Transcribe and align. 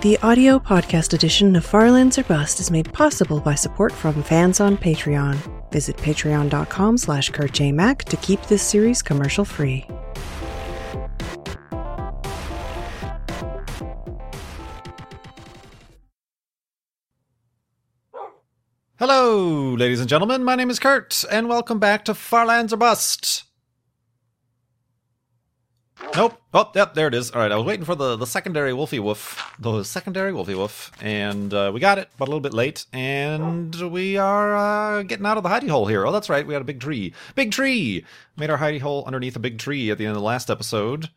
The 0.00 0.16
audio 0.18 0.60
podcast 0.60 1.12
edition 1.12 1.56
of 1.56 1.66
Farlands 1.66 2.18
or 2.18 2.22
Bust 2.22 2.60
is 2.60 2.70
made 2.70 2.92
possible 2.92 3.40
by 3.40 3.56
support 3.56 3.90
from 3.90 4.22
fans 4.22 4.60
on 4.60 4.76
Patreon. 4.76 5.36
Visit 5.72 5.96
patreon.com 5.96 6.96
slash 6.96 7.32
kurtjmac 7.32 8.04
to 8.04 8.16
keep 8.18 8.40
this 8.42 8.62
series 8.62 9.02
commercial 9.02 9.44
free. 9.44 9.84
Hello, 19.00 19.74
ladies 19.74 19.98
and 19.98 20.08
gentlemen. 20.08 20.44
My 20.44 20.54
name 20.54 20.70
is 20.70 20.78
Kurt, 20.78 21.24
and 21.28 21.48
welcome 21.48 21.80
back 21.80 22.04
to 22.04 22.14
Farlands 22.14 22.72
or 22.72 22.76
Bust. 22.76 23.47
Nope. 26.14 26.40
Oh, 26.54 26.70
yep, 26.74 26.94
there 26.94 27.08
it 27.08 27.14
is. 27.14 27.30
All 27.30 27.40
right, 27.40 27.52
I 27.52 27.56
was 27.56 27.64
waiting 27.64 27.84
for 27.84 27.94
the, 27.94 28.16
the 28.16 28.26
secondary 28.26 28.72
Wolfie 28.72 28.98
Woof, 28.98 29.54
the 29.58 29.84
secondary 29.84 30.32
Wolfie 30.32 30.54
Woof, 30.54 30.90
and 31.00 31.52
uh, 31.52 31.70
we 31.72 31.80
got 31.80 31.98
it, 31.98 32.08
but 32.16 32.26
a 32.26 32.30
little 32.30 32.40
bit 32.40 32.54
late, 32.54 32.86
and 32.92 33.74
we 33.92 34.16
are 34.16 34.56
uh, 34.56 35.02
getting 35.02 35.26
out 35.26 35.36
of 35.36 35.42
the 35.42 35.48
hidey 35.48 35.68
hole 35.68 35.86
here. 35.86 36.06
Oh, 36.06 36.12
that's 36.12 36.28
right, 36.28 36.46
we 36.46 36.54
had 36.54 36.62
a 36.62 36.64
big 36.64 36.80
tree. 36.80 37.12
Big 37.34 37.52
tree! 37.52 38.04
Made 38.36 38.50
our 38.50 38.58
hidey 38.58 38.80
hole 38.80 39.04
underneath 39.06 39.36
a 39.36 39.40
big 39.40 39.58
tree 39.58 39.90
at 39.90 39.98
the 39.98 40.06
end 40.06 40.12
of 40.12 40.20
the 40.20 40.26
last 40.26 40.50
episode. 40.50 41.10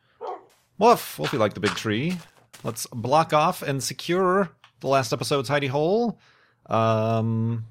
Woof! 0.77 1.17
Wolfie 1.17 1.37
liked 1.37 1.55
the 1.55 1.61
big 1.61 1.75
tree. 1.75 2.17
Let's 2.63 2.85
block 2.87 3.33
off 3.33 3.61
and 3.61 3.83
secure 3.83 4.49
the 4.81 4.87
last 4.87 5.13
episode's 5.13 5.49
hidey 5.49 5.69
hole. 5.69 6.19
Um, 6.67 7.65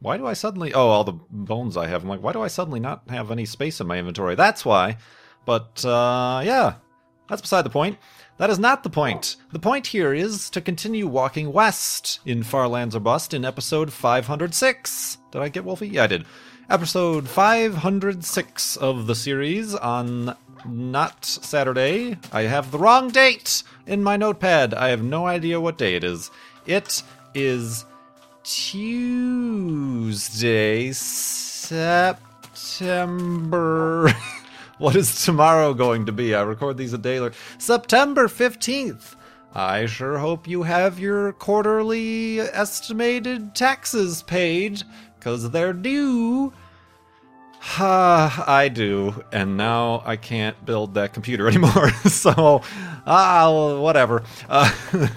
why 0.00 0.16
do 0.16 0.26
I 0.26 0.32
suddenly? 0.32 0.72
Oh, 0.74 0.88
all 0.88 1.04
the 1.04 1.12
bones 1.12 1.76
I 1.76 1.86
have. 1.86 2.02
I'm 2.02 2.08
like, 2.08 2.22
why 2.22 2.32
do 2.32 2.42
I 2.42 2.48
suddenly 2.48 2.80
not 2.80 3.02
have 3.10 3.30
any 3.30 3.44
space 3.44 3.80
in 3.80 3.86
my 3.86 3.98
inventory? 3.98 4.34
That's 4.34 4.64
why. 4.64 4.96
But 5.44 5.84
uh, 5.84 6.42
yeah, 6.44 6.74
that's 7.28 7.42
beside 7.42 7.62
the 7.62 7.70
point. 7.70 7.98
That 8.36 8.50
is 8.50 8.58
not 8.58 8.82
the 8.82 8.90
point. 8.90 9.36
The 9.52 9.60
point 9.60 9.86
here 9.86 10.12
is 10.12 10.50
to 10.50 10.60
continue 10.60 11.06
walking 11.06 11.52
west 11.52 12.18
in 12.26 12.42
Far 12.42 12.66
Lands 12.66 12.96
or 12.96 13.00
Bust 13.00 13.32
in 13.32 13.44
episode 13.44 13.92
506. 13.92 15.18
Did 15.30 15.40
I 15.40 15.48
get 15.48 15.64
Wolfie? 15.64 15.86
Yeah, 15.88 16.04
I 16.04 16.08
did. 16.08 16.26
Episode 16.68 17.28
506 17.28 18.76
of 18.76 19.06
the 19.06 19.14
series 19.14 19.74
on 19.74 20.34
not 20.66 21.24
Saturday. 21.24 22.18
I 22.32 22.42
have 22.42 22.70
the 22.70 22.78
wrong 22.78 23.10
date 23.10 23.62
in 23.86 24.02
my 24.02 24.16
notepad. 24.16 24.74
I 24.74 24.88
have 24.88 25.02
no 25.02 25.26
idea 25.26 25.60
what 25.60 25.78
day 25.78 25.94
it 25.94 26.02
is. 26.04 26.30
It 26.66 27.02
is 27.34 27.84
Tuesday, 28.42 28.92
September. 30.92 32.24
what 34.78 34.96
is 34.96 35.24
tomorrow 35.24 35.74
going 35.74 36.06
to 36.06 36.12
be? 36.12 36.34
I 36.34 36.42
record 36.42 36.76
these 36.76 36.92
a 36.92 36.98
day 36.98 37.20
later. 37.20 37.34
September 37.58 38.28
15th. 38.28 39.16
I 39.54 39.86
sure 39.86 40.18
hope 40.18 40.48
you 40.48 40.64
have 40.64 40.98
your 40.98 41.32
quarterly 41.32 42.40
estimated 42.40 43.54
taxes 43.54 44.22
paid, 44.22 44.82
because 45.16 45.50
they're 45.50 45.72
due. 45.72 46.52
Ah, 47.78 48.44
I 48.46 48.68
do, 48.68 49.24
and 49.32 49.56
now 49.56 50.02
I 50.04 50.16
can't 50.16 50.62
build 50.66 50.94
that 50.94 51.14
computer 51.14 51.46
anymore. 51.48 51.90
so, 52.08 52.62
ah, 53.06 53.78
whatever. 53.78 54.24
Uh, 54.48 54.70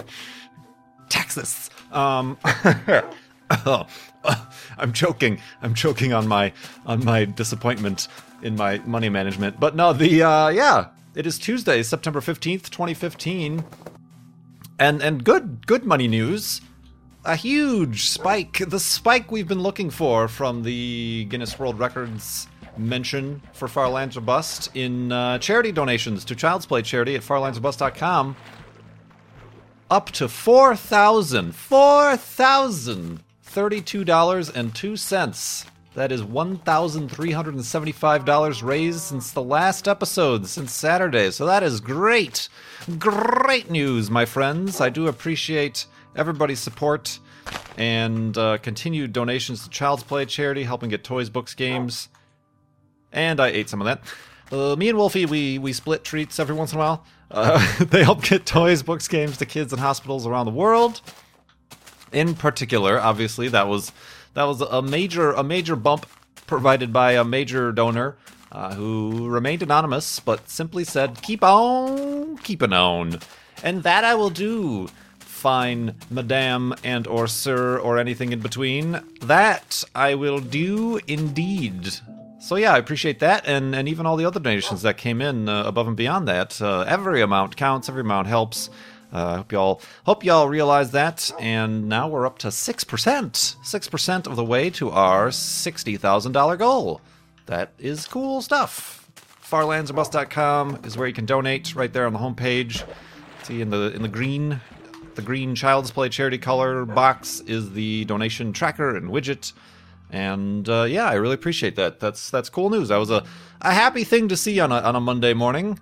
taxes. 1.08 1.68
Um, 1.90 2.38
oh, 3.50 3.86
I'm 4.78 4.92
choking. 4.92 5.40
I'm 5.62 5.74
choking 5.74 6.12
on 6.12 6.28
my 6.28 6.52
on 6.86 7.04
my 7.04 7.24
disappointment 7.24 8.08
in 8.42 8.56
my 8.56 8.78
money 8.78 9.08
management. 9.08 9.58
But 9.58 9.74
no, 9.76 9.92
the 9.92 10.22
uh, 10.22 10.48
yeah, 10.48 10.88
it 11.14 11.26
is 11.26 11.38
Tuesday, 11.38 11.82
September 11.82 12.20
fifteenth, 12.20 12.70
twenty 12.70 12.94
fifteen, 12.94 13.64
and 14.78 15.02
and 15.02 15.24
good 15.24 15.66
good 15.66 15.84
money 15.84 16.08
news. 16.08 16.60
A 17.24 17.36
huge 17.36 18.08
spike, 18.08 18.62
the 18.68 18.80
spike 18.80 19.30
we've 19.30 19.48
been 19.48 19.60
looking 19.60 19.90
for 19.90 20.28
from 20.28 20.62
the 20.62 21.26
Guinness 21.28 21.58
World 21.58 21.78
Records 21.78 22.48
mention 22.78 23.42
for 23.52 23.68
Farlands 23.68 24.16
or 24.16 24.20
Bust 24.20 24.70
in 24.74 25.10
uh, 25.10 25.38
charity 25.38 25.72
donations 25.72 26.24
to 26.26 26.36
Child's 26.36 26.64
Play 26.64 26.80
charity 26.82 27.16
at 27.16 27.22
farlandsorbust.com 27.22 28.36
up 29.90 30.10
to 30.12 30.28
four 30.28 30.76
thousand 30.76 31.54
four 31.54 32.16
thousand 32.16 33.20
thirty-two 33.42 34.04
dollars 34.04 34.48
and 34.48 34.74
two 34.74 34.96
cents. 34.96 35.66
That 35.98 36.12
is 36.12 36.22
one 36.22 36.58
thousand 36.58 37.08
three 37.08 37.32
hundred 37.32 37.56
and 37.56 37.64
seventy-five 37.64 38.24
dollars 38.24 38.62
raised 38.62 39.00
since 39.00 39.32
the 39.32 39.42
last 39.42 39.88
episode, 39.88 40.46
since 40.46 40.72
Saturday. 40.72 41.32
So 41.32 41.44
that 41.46 41.64
is 41.64 41.80
great, 41.80 42.48
great 43.00 43.68
news, 43.68 44.08
my 44.08 44.24
friends. 44.24 44.80
I 44.80 44.90
do 44.90 45.08
appreciate 45.08 45.86
everybody's 46.14 46.60
support 46.60 47.18
and 47.76 48.38
uh, 48.38 48.58
continued 48.58 49.12
donations 49.12 49.64
to 49.64 49.70
Child's 49.70 50.04
Play 50.04 50.24
charity, 50.24 50.62
helping 50.62 50.88
get 50.88 51.02
toys, 51.02 51.30
books, 51.30 51.52
games, 51.52 52.08
and 53.10 53.40
I 53.40 53.48
ate 53.48 53.68
some 53.68 53.82
of 53.82 53.86
that. 53.86 54.00
Uh, 54.56 54.76
me 54.76 54.90
and 54.90 54.96
Wolfie, 54.96 55.26
we 55.26 55.58
we 55.58 55.72
split 55.72 56.04
treats 56.04 56.38
every 56.38 56.54
once 56.54 56.72
in 56.72 56.78
a 56.78 56.80
while. 56.80 57.04
Uh, 57.28 57.84
they 57.86 58.04
help 58.04 58.22
get 58.22 58.46
toys, 58.46 58.84
books, 58.84 59.08
games 59.08 59.36
to 59.38 59.46
kids 59.46 59.72
in 59.72 59.80
hospitals 59.80 60.28
around 60.28 60.46
the 60.46 60.52
world. 60.52 61.00
In 62.12 62.36
particular, 62.36 63.00
obviously, 63.00 63.48
that 63.48 63.66
was 63.66 63.90
that 64.34 64.44
was 64.44 64.60
a 64.60 64.82
major 64.82 65.32
a 65.32 65.42
major 65.42 65.76
bump 65.76 66.06
provided 66.46 66.92
by 66.92 67.12
a 67.12 67.24
major 67.24 67.72
donor 67.72 68.16
uh, 68.50 68.74
who 68.74 69.28
remained 69.28 69.62
anonymous, 69.62 70.20
but 70.20 70.48
simply 70.48 70.84
said, 70.84 71.22
"Keep 71.22 71.42
on, 71.42 72.38
keeping 72.38 72.72
on," 72.72 73.20
and 73.62 73.82
that 73.82 74.04
I 74.04 74.14
will 74.14 74.30
do. 74.30 74.88
Fine, 75.18 75.94
madame 76.10 76.74
and 76.82 77.06
or 77.06 77.28
sir 77.28 77.78
or 77.78 77.96
anything 77.98 78.32
in 78.32 78.40
between. 78.40 79.00
That 79.20 79.84
I 79.94 80.16
will 80.16 80.40
do 80.40 80.98
indeed. 81.06 81.92
So 82.40 82.56
yeah, 82.56 82.72
I 82.74 82.78
appreciate 82.78 83.20
that, 83.20 83.46
and 83.46 83.74
and 83.74 83.88
even 83.88 84.06
all 84.06 84.16
the 84.16 84.24
other 84.24 84.40
donations 84.40 84.82
that 84.82 84.96
came 84.96 85.20
in 85.20 85.48
uh, 85.48 85.64
above 85.64 85.86
and 85.86 85.96
beyond 85.96 86.26
that. 86.26 86.60
Uh, 86.60 86.80
every 86.88 87.20
amount 87.22 87.56
counts. 87.56 87.88
Every 87.88 88.02
amount 88.02 88.26
helps. 88.26 88.70
Uh, 89.12 89.38
hope 89.38 89.52
y'all 89.52 89.80
hope 90.04 90.24
y'all 90.24 90.48
realize 90.48 90.90
that. 90.90 91.30
And 91.38 91.88
now 91.88 92.08
we're 92.08 92.26
up 92.26 92.38
to 92.38 92.50
six 92.50 92.84
percent, 92.84 93.56
six 93.62 93.88
percent 93.88 94.26
of 94.26 94.36
the 94.36 94.44
way 94.44 94.70
to 94.70 94.90
our 94.90 95.30
sixty 95.30 95.96
thousand 95.96 96.32
dollar 96.32 96.56
goal. 96.56 97.00
That 97.46 97.72
is 97.78 98.06
cool 98.06 98.42
stuff. 98.42 99.08
Farlandsorbust.com 99.42 100.80
is 100.84 100.98
where 100.98 101.08
you 101.08 101.14
can 101.14 101.24
donate. 101.24 101.74
Right 101.74 101.92
there 101.92 102.06
on 102.06 102.12
the 102.12 102.18
homepage. 102.18 102.84
See 103.44 103.62
in 103.62 103.70
the 103.70 103.94
in 103.94 104.02
the 104.02 104.08
green, 104.08 104.60
the 105.14 105.22
green 105.22 105.54
Child's 105.54 105.90
Play 105.90 106.10
charity 106.10 106.36
color 106.36 106.84
box 106.84 107.40
is 107.40 107.72
the 107.72 108.04
donation 108.04 108.52
tracker 108.52 108.94
and 108.94 109.08
widget. 109.08 109.54
And 110.10 110.68
uh, 110.68 110.84
yeah, 110.84 111.06
I 111.08 111.14
really 111.14 111.34
appreciate 111.34 111.76
that. 111.76 112.00
That's 112.00 112.30
that's 112.30 112.50
cool 112.50 112.68
news. 112.68 112.88
That 112.88 112.96
was 112.98 113.10
a, 113.10 113.24
a 113.62 113.72
happy 113.72 114.04
thing 114.04 114.28
to 114.28 114.36
see 114.36 114.60
on 114.60 114.70
a 114.72 114.76
on 114.76 114.96
a 114.96 115.00
Monday 115.00 115.32
morning. 115.32 115.78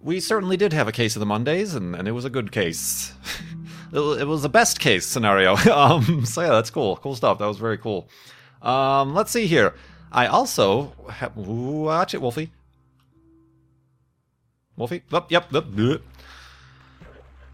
We 0.00 0.20
certainly 0.20 0.56
did 0.56 0.72
have 0.72 0.88
a 0.88 0.92
case 0.92 1.16
of 1.16 1.20
the 1.20 1.26
Mondays, 1.26 1.74
and, 1.74 1.94
and 1.96 2.06
it 2.06 2.12
was 2.12 2.24
a 2.24 2.30
good 2.30 2.52
case. 2.52 3.12
it, 3.92 4.26
was 4.26 4.42
the 4.42 4.48
best 4.48 4.80
case 4.80 5.06
scenario. 5.06 5.56
um, 5.72 6.24
so 6.24 6.42
yeah, 6.42 6.48
that's 6.48 6.70
cool. 6.70 6.96
Cool 6.96 7.16
stuff. 7.16 7.38
That 7.38 7.46
was 7.46 7.58
very 7.58 7.78
cool. 7.78 8.08
Um, 8.62 9.14
let's 9.14 9.30
see 9.30 9.46
here. 9.46 9.74
I 10.10 10.26
also 10.26 10.92
ha- 11.08 11.32
watch 11.34 12.14
it, 12.14 12.20
Wolfie. 12.20 12.52
Wolfie. 14.76 15.02
Yep. 15.10 15.30
Yep. 15.30 15.52
yep. 15.52 16.02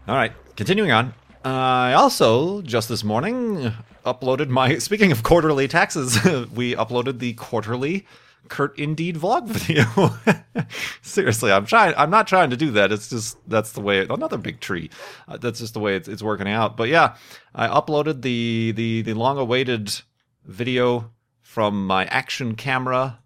All 0.07 0.15
right. 0.15 0.31
Continuing 0.55 0.91
on. 0.91 1.13
I 1.43 1.93
also 1.93 2.61
just 2.61 2.89
this 2.89 3.03
morning 3.03 3.73
uploaded 4.05 4.49
my. 4.49 4.77
Speaking 4.79 5.11
of 5.11 5.23
quarterly 5.23 5.67
taxes, 5.67 6.23
we 6.53 6.75
uploaded 6.75 7.19
the 7.19 7.33
quarterly 7.33 8.05
Kurt 8.47 8.77
Indeed 8.77 9.15
vlog 9.15 9.47
video. 9.47 10.65
Seriously, 11.01 11.51
I'm 11.51 11.65
trying. 11.65 11.93
I'm 11.97 12.09
not 12.09 12.27
trying 12.27 12.49
to 12.49 12.57
do 12.57 12.71
that. 12.71 12.91
It's 12.91 13.09
just 13.09 13.37
that's 13.49 13.71
the 13.73 13.81
way. 13.81 14.05
Another 14.07 14.37
big 14.37 14.59
tree. 14.59 14.89
Uh, 15.27 15.37
that's 15.37 15.59
just 15.59 15.73
the 15.73 15.79
way 15.79 15.95
it's, 15.95 16.07
it's 16.07 16.23
working 16.23 16.47
out. 16.47 16.77
But 16.77 16.89
yeah, 16.89 17.15
I 17.53 17.67
uploaded 17.67 18.21
the 18.21 18.73
the 18.75 19.01
the 19.01 19.13
long 19.13 19.37
awaited 19.37 20.01
video 20.45 21.11
from 21.41 21.87
my 21.87 22.05
action 22.05 22.55
camera, 22.55 23.19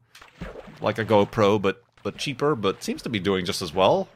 like 0.81 0.97
a 0.97 1.05
GoPro, 1.05 1.61
but 1.61 1.83
but 2.03 2.17
cheaper, 2.17 2.55
but 2.55 2.83
seems 2.83 3.01
to 3.03 3.09
be 3.09 3.19
doing 3.19 3.45
just 3.45 3.61
as 3.61 3.73
well. 3.73 4.07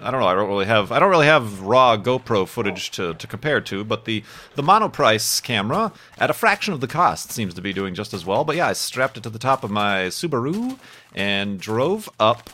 I 0.00 0.10
don't 0.10 0.20
know. 0.20 0.26
I 0.26 0.34
don't 0.34 0.48
really 0.48 0.66
have. 0.66 0.92
I 0.92 0.98
don't 0.98 1.10
really 1.10 1.26
have 1.26 1.62
raw 1.62 1.96
GoPro 1.96 2.46
footage 2.46 2.90
to, 2.92 3.14
to 3.14 3.26
compare 3.26 3.60
to, 3.62 3.84
but 3.84 4.04
the 4.04 4.22
the 4.54 4.62
monoprice 4.62 5.42
camera 5.42 5.92
at 6.18 6.30
a 6.30 6.34
fraction 6.34 6.72
of 6.72 6.80
the 6.80 6.86
cost 6.86 7.32
seems 7.32 7.54
to 7.54 7.60
be 7.60 7.72
doing 7.72 7.94
just 7.94 8.14
as 8.14 8.24
well. 8.24 8.44
But 8.44 8.56
yeah, 8.56 8.68
I 8.68 8.72
strapped 8.72 9.16
it 9.16 9.22
to 9.24 9.30
the 9.30 9.38
top 9.38 9.64
of 9.64 9.70
my 9.70 10.06
Subaru 10.06 10.78
and 11.14 11.60
drove 11.60 12.08
up 12.18 12.50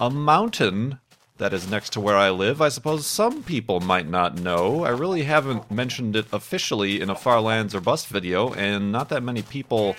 a 0.00 0.10
mountain 0.10 0.98
that 1.38 1.52
is 1.52 1.70
next 1.70 1.92
to 1.92 2.00
where 2.00 2.16
I 2.16 2.30
live. 2.30 2.60
I 2.60 2.68
suppose 2.68 3.06
some 3.06 3.42
people 3.42 3.80
might 3.80 4.08
not 4.08 4.40
know. 4.40 4.84
I 4.84 4.90
really 4.90 5.22
haven't 5.22 5.70
mentioned 5.70 6.16
it 6.16 6.26
officially 6.32 7.00
in 7.00 7.10
a 7.10 7.14
Farlands 7.14 7.74
or 7.74 7.80
Bust 7.80 8.08
video, 8.08 8.52
and 8.54 8.90
not 8.90 9.08
that 9.10 9.22
many 9.22 9.42
people 9.42 9.94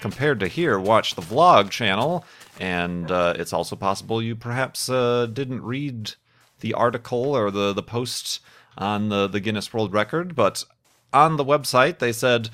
compared 0.00 0.40
to 0.40 0.48
here 0.48 0.78
watch 0.78 1.14
the 1.14 1.22
vlog 1.22 1.70
channel. 1.70 2.24
And 2.60 3.10
uh, 3.10 3.34
it's 3.38 3.52
also 3.52 3.76
possible 3.76 4.22
you 4.22 4.36
perhaps 4.36 4.90
uh, 4.90 5.26
didn't 5.26 5.62
read 5.62 6.14
the 6.62 6.74
article 6.74 7.36
or 7.36 7.50
the 7.50 7.72
the 7.72 7.82
post 7.82 8.40
on 8.78 9.10
the 9.10 9.28
the 9.28 9.40
Guinness 9.40 9.72
World 9.72 9.92
Record, 9.92 10.34
but 10.34 10.64
on 11.12 11.36
the 11.36 11.44
website 11.44 11.98
they 11.98 12.12
said 12.12 12.48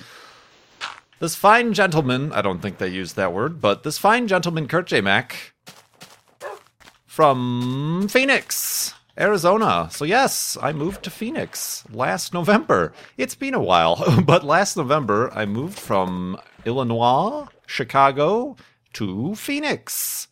this 1.21 1.35
fine 1.35 1.73
gentleman, 1.73 2.33
I 2.33 2.43
don't 2.43 2.61
think 2.61 2.79
they 2.79 2.89
used 2.89 3.17
that 3.17 3.33
word, 3.33 3.61
but 3.61 3.83
this 3.83 3.99
fine 3.99 4.29
gentleman, 4.29 4.69
Kurt 4.69 4.87
J. 4.87 5.01
Mac, 5.01 5.53
from 7.05 8.07
Phoenix, 8.09 8.95
Arizona. 9.19 9.89
So, 9.91 10.05
yes, 10.05 10.57
I 10.63 10.73
moved 10.73 11.03
to 11.03 11.11
Phoenix 11.11 11.83
last 11.91 12.33
November. 12.33 12.93
It's 13.17 13.35
been 13.35 13.55
a 13.55 13.61
while, 13.61 14.23
but 14.25 14.45
last 14.45 14.77
November 14.77 15.29
I 15.35 15.45
moved 15.45 15.77
from 15.77 16.39
Illinois, 16.65 17.49
Chicago, 17.67 18.55
to 18.93 19.35
Phoenix. 19.35 20.29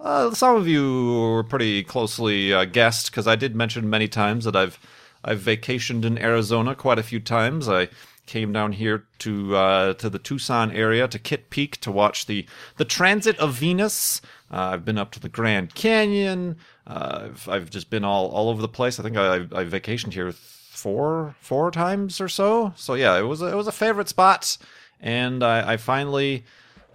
Uh, 0.00 0.30
some 0.32 0.56
of 0.56 0.66
you 0.66 1.20
were 1.20 1.44
pretty 1.44 1.84
closely 1.84 2.54
uh, 2.54 2.64
guessed 2.64 3.10
because 3.10 3.26
I 3.26 3.36
did 3.36 3.54
mention 3.54 3.90
many 3.90 4.08
times 4.08 4.44
that 4.44 4.56
I've 4.56 4.78
I've 5.22 5.40
vacationed 5.40 6.04
in 6.04 6.16
Arizona 6.18 6.74
quite 6.74 6.98
a 6.98 7.02
few 7.02 7.20
times. 7.20 7.68
I 7.68 7.88
came 8.24 8.52
down 8.52 8.72
here 8.72 9.04
to 9.18 9.56
uh, 9.56 9.94
to 9.94 10.08
the 10.08 10.18
Tucson 10.18 10.70
area 10.70 11.06
to 11.06 11.18
Kitt 11.18 11.50
Peak 11.50 11.78
to 11.82 11.92
watch 11.92 12.26
the 12.26 12.46
the 12.76 12.84
transit 12.86 13.38
of 13.38 13.54
Venus. 13.54 14.22
Uh, 14.50 14.70
I've 14.72 14.84
been 14.84 14.96
up 14.96 15.10
to 15.12 15.20
the 15.20 15.28
Grand 15.28 15.74
Canyon. 15.74 16.56
Uh, 16.86 17.24
I've, 17.24 17.48
I've 17.48 17.70
just 17.70 17.90
been 17.90 18.04
all 18.04 18.28
all 18.28 18.48
over 18.48 18.62
the 18.62 18.68
place. 18.68 18.98
I 18.98 19.02
think 19.02 19.18
I, 19.18 19.34
I 19.34 19.64
vacationed 19.64 20.14
here 20.14 20.32
four 20.32 21.36
four 21.40 21.70
times 21.70 22.22
or 22.22 22.28
so. 22.28 22.72
So 22.74 22.94
yeah, 22.94 23.18
it 23.18 23.24
was 23.24 23.42
a, 23.42 23.48
it 23.48 23.54
was 23.54 23.66
a 23.66 23.72
favorite 23.72 24.08
spot, 24.08 24.56
and 24.98 25.42
I, 25.42 25.72
I 25.72 25.76
finally 25.76 26.44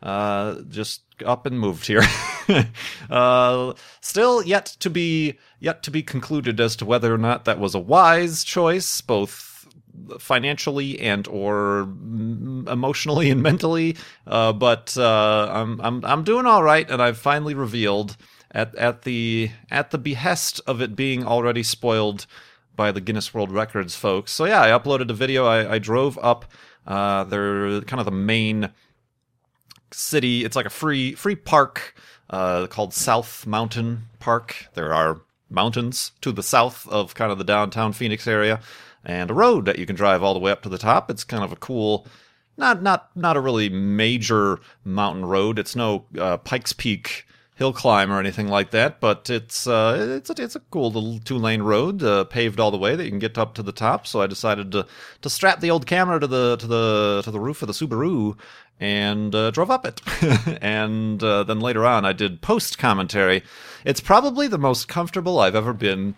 uh, 0.01 0.61
just 0.69 1.01
up 1.23 1.45
and 1.45 1.59
moved 1.59 1.85
here. 1.85 2.01
uh, 3.09 3.73
still 4.01 4.43
yet 4.43 4.65
to 4.79 4.89
be 4.89 5.37
yet 5.59 5.83
to 5.83 5.91
be 5.91 6.03
concluded 6.03 6.59
as 6.59 6.75
to 6.77 6.85
whether 6.85 7.13
or 7.13 7.17
not 7.17 7.45
that 7.45 7.59
was 7.59 7.75
a 7.75 7.79
wise 7.79 8.43
choice, 8.43 9.01
both 9.01 9.67
financially 10.19 10.99
and 10.99 11.27
or 11.27 11.81
emotionally 11.81 13.29
and 13.29 13.41
mentally. 13.41 13.95
Uh, 14.27 14.53
but 14.53 14.95
uh, 14.97 15.49
I'm 15.51 15.79
I'm 15.81 16.05
I'm 16.05 16.23
doing 16.23 16.45
all 16.45 16.63
right, 16.63 16.89
and 16.89 17.01
I've 17.01 17.17
finally 17.17 17.53
revealed 17.53 18.17
at 18.51 18.75
at 18.75 19.03
the 19.03 19.51
at 19.71 19.91
the 19.91 19.97
behest 19.97 20.61
of 20.67 20.81
it 20.81 20.95
being 20.95 21.25
already 21.25 21.63
spoiled 21.63 22.25
by 22.75 22.91
the 22.91 23.01
Guinness 23.01 23.33
World 23.33 23.51
Records 23.51 23.95
folks. 23.95 24.31
So 24.31 24.45
yeah, 24.45 24.61
I 24.61 24.67
uploaded 24.69 25.09
a 25.09 25.13
video. 25.13 25.45
I, 25.45 25.75
I 25.75 25.79
drove 25.79 26.19
up. 26.21 26.45
Uh, 26.85 27.23
they're 27.23 27.81
kind 27.81 27.99
of 27.99 28.05
the 28.05 28.11
main 28.11 28.69
city. 29.91 30.43
It's 30.43 30.55
like 30.55 30.65
a 30.65 30.71
free 30.71 31.13
free 31.13 31.35
park 31.35 31.95
uh, 32.29 32.67
called 32.67 32.93
South 32.93 33.45
Mountain 33.45 34.03
Park. 34.19 34.67
There 34.73 34.93
are 34.93 35.21
mountains 35.49 36.11
to 36.21 36.31
the 36.31 36.43
south 36.43 36.87
of 36.89 37.13
kind 37.15 37.31
of 37.31 37.37
the 37.37 37.43
downtown 37.43 37.93
Phoenix 37.93 38.27
area 38.27 38.59
and 39.03 39.29
a 39.29 39.33
road 39.33 39.65
that 39.65 39.77
you 39.77 39.85
can 39.85 39.95
drive 39.95 40.23
all 40.23 40.33
the 40.33 40.39
way 40.39 40.51
up 40.51 40.63
to 40.63 40.69
the 40.69 40.77
top. 40.77 41.11
It's 41.11 41.23
kind 41.23 41.43
of 41.43 41.51
a 41.51 41.57
cool, 41.57 42.07
not 42.57 42.81
not 42.81 43.09
not 43.15 43.37
a 43.37 43.41
really 43.41 43.69
major 43.69 44.59
mountain 44.83 45.25
road. 45.25 45.59
It's 45.59 45.75
no 45.75 46.05
uh, 46.17 46.37
Pikes 46.37 46.73
Peak 46.73 47.25
hill 47.55 47.71
climb 47.71 48.11
or 48.11 48.19
anything 48.19 48.49
like 48.49 48.71
that, 48.71 48.99
but 48.99 49.29
it's 49.29 49.65
uh, 49.65 50.17
it's 50.17 50.29
a, 50.29 50.43
it's 50.43 50.55
a 50.55 50.59
cool 50.71 50.91
little 50.91 51.19
two 51.19 51.37
lane 51.37 51.61
road, 51.61 52.03
uh, 52.03 52.25
paved 52.25 52.59
all 52.59 52.71
the 52.71 52.77
way 52.77 52.95
that 52.95 53.03
you 53.05 53.09
can 53.09 53.19
get 53.19 53.37
up 53.37 53.53
to 53.55 53.63
the 53.63 53.71
top. 53.71 54.05
So 54.05 54.21
I 54.21 54.27
decided 54.27 54.71
to 54.73 54.85
to 55.21 55.29
strap 55.29 55.61
the 55.61 55.71
old 55.71 55.85
camera 55.85 56.19
to 56.19 56.27
the 56.27 56.57
to 56.57 56.67
the 56.67 57.21
to 57.23 57.31
the 57.31 57.39
roof 57.39 57.61
of 57.61 57.67
the 57.67 57.73
Subaru 57.73 58.37
and 58.79 59.33
uh, 59.33 59.51
drove 59.51 59.71
up 59.71 59.85
it. 59.85 60.01
and 60.61 61.21
uh, 61.23 61.43
then 61.43 61.59
later 61.59 61.85
on, 61.85 62.05
I 62.05 62.13
did 62.13 62.41
post 62.41 62.77
commentary. 62.77 63.43
It's 63.85 64.01
probably 64.01 64.47
the 64.47 64.57
most 64.57 64.87
comfortable 64.87 65.39
I've 65.39 65.55
ever 65.55 65.73
been 65.73 66.15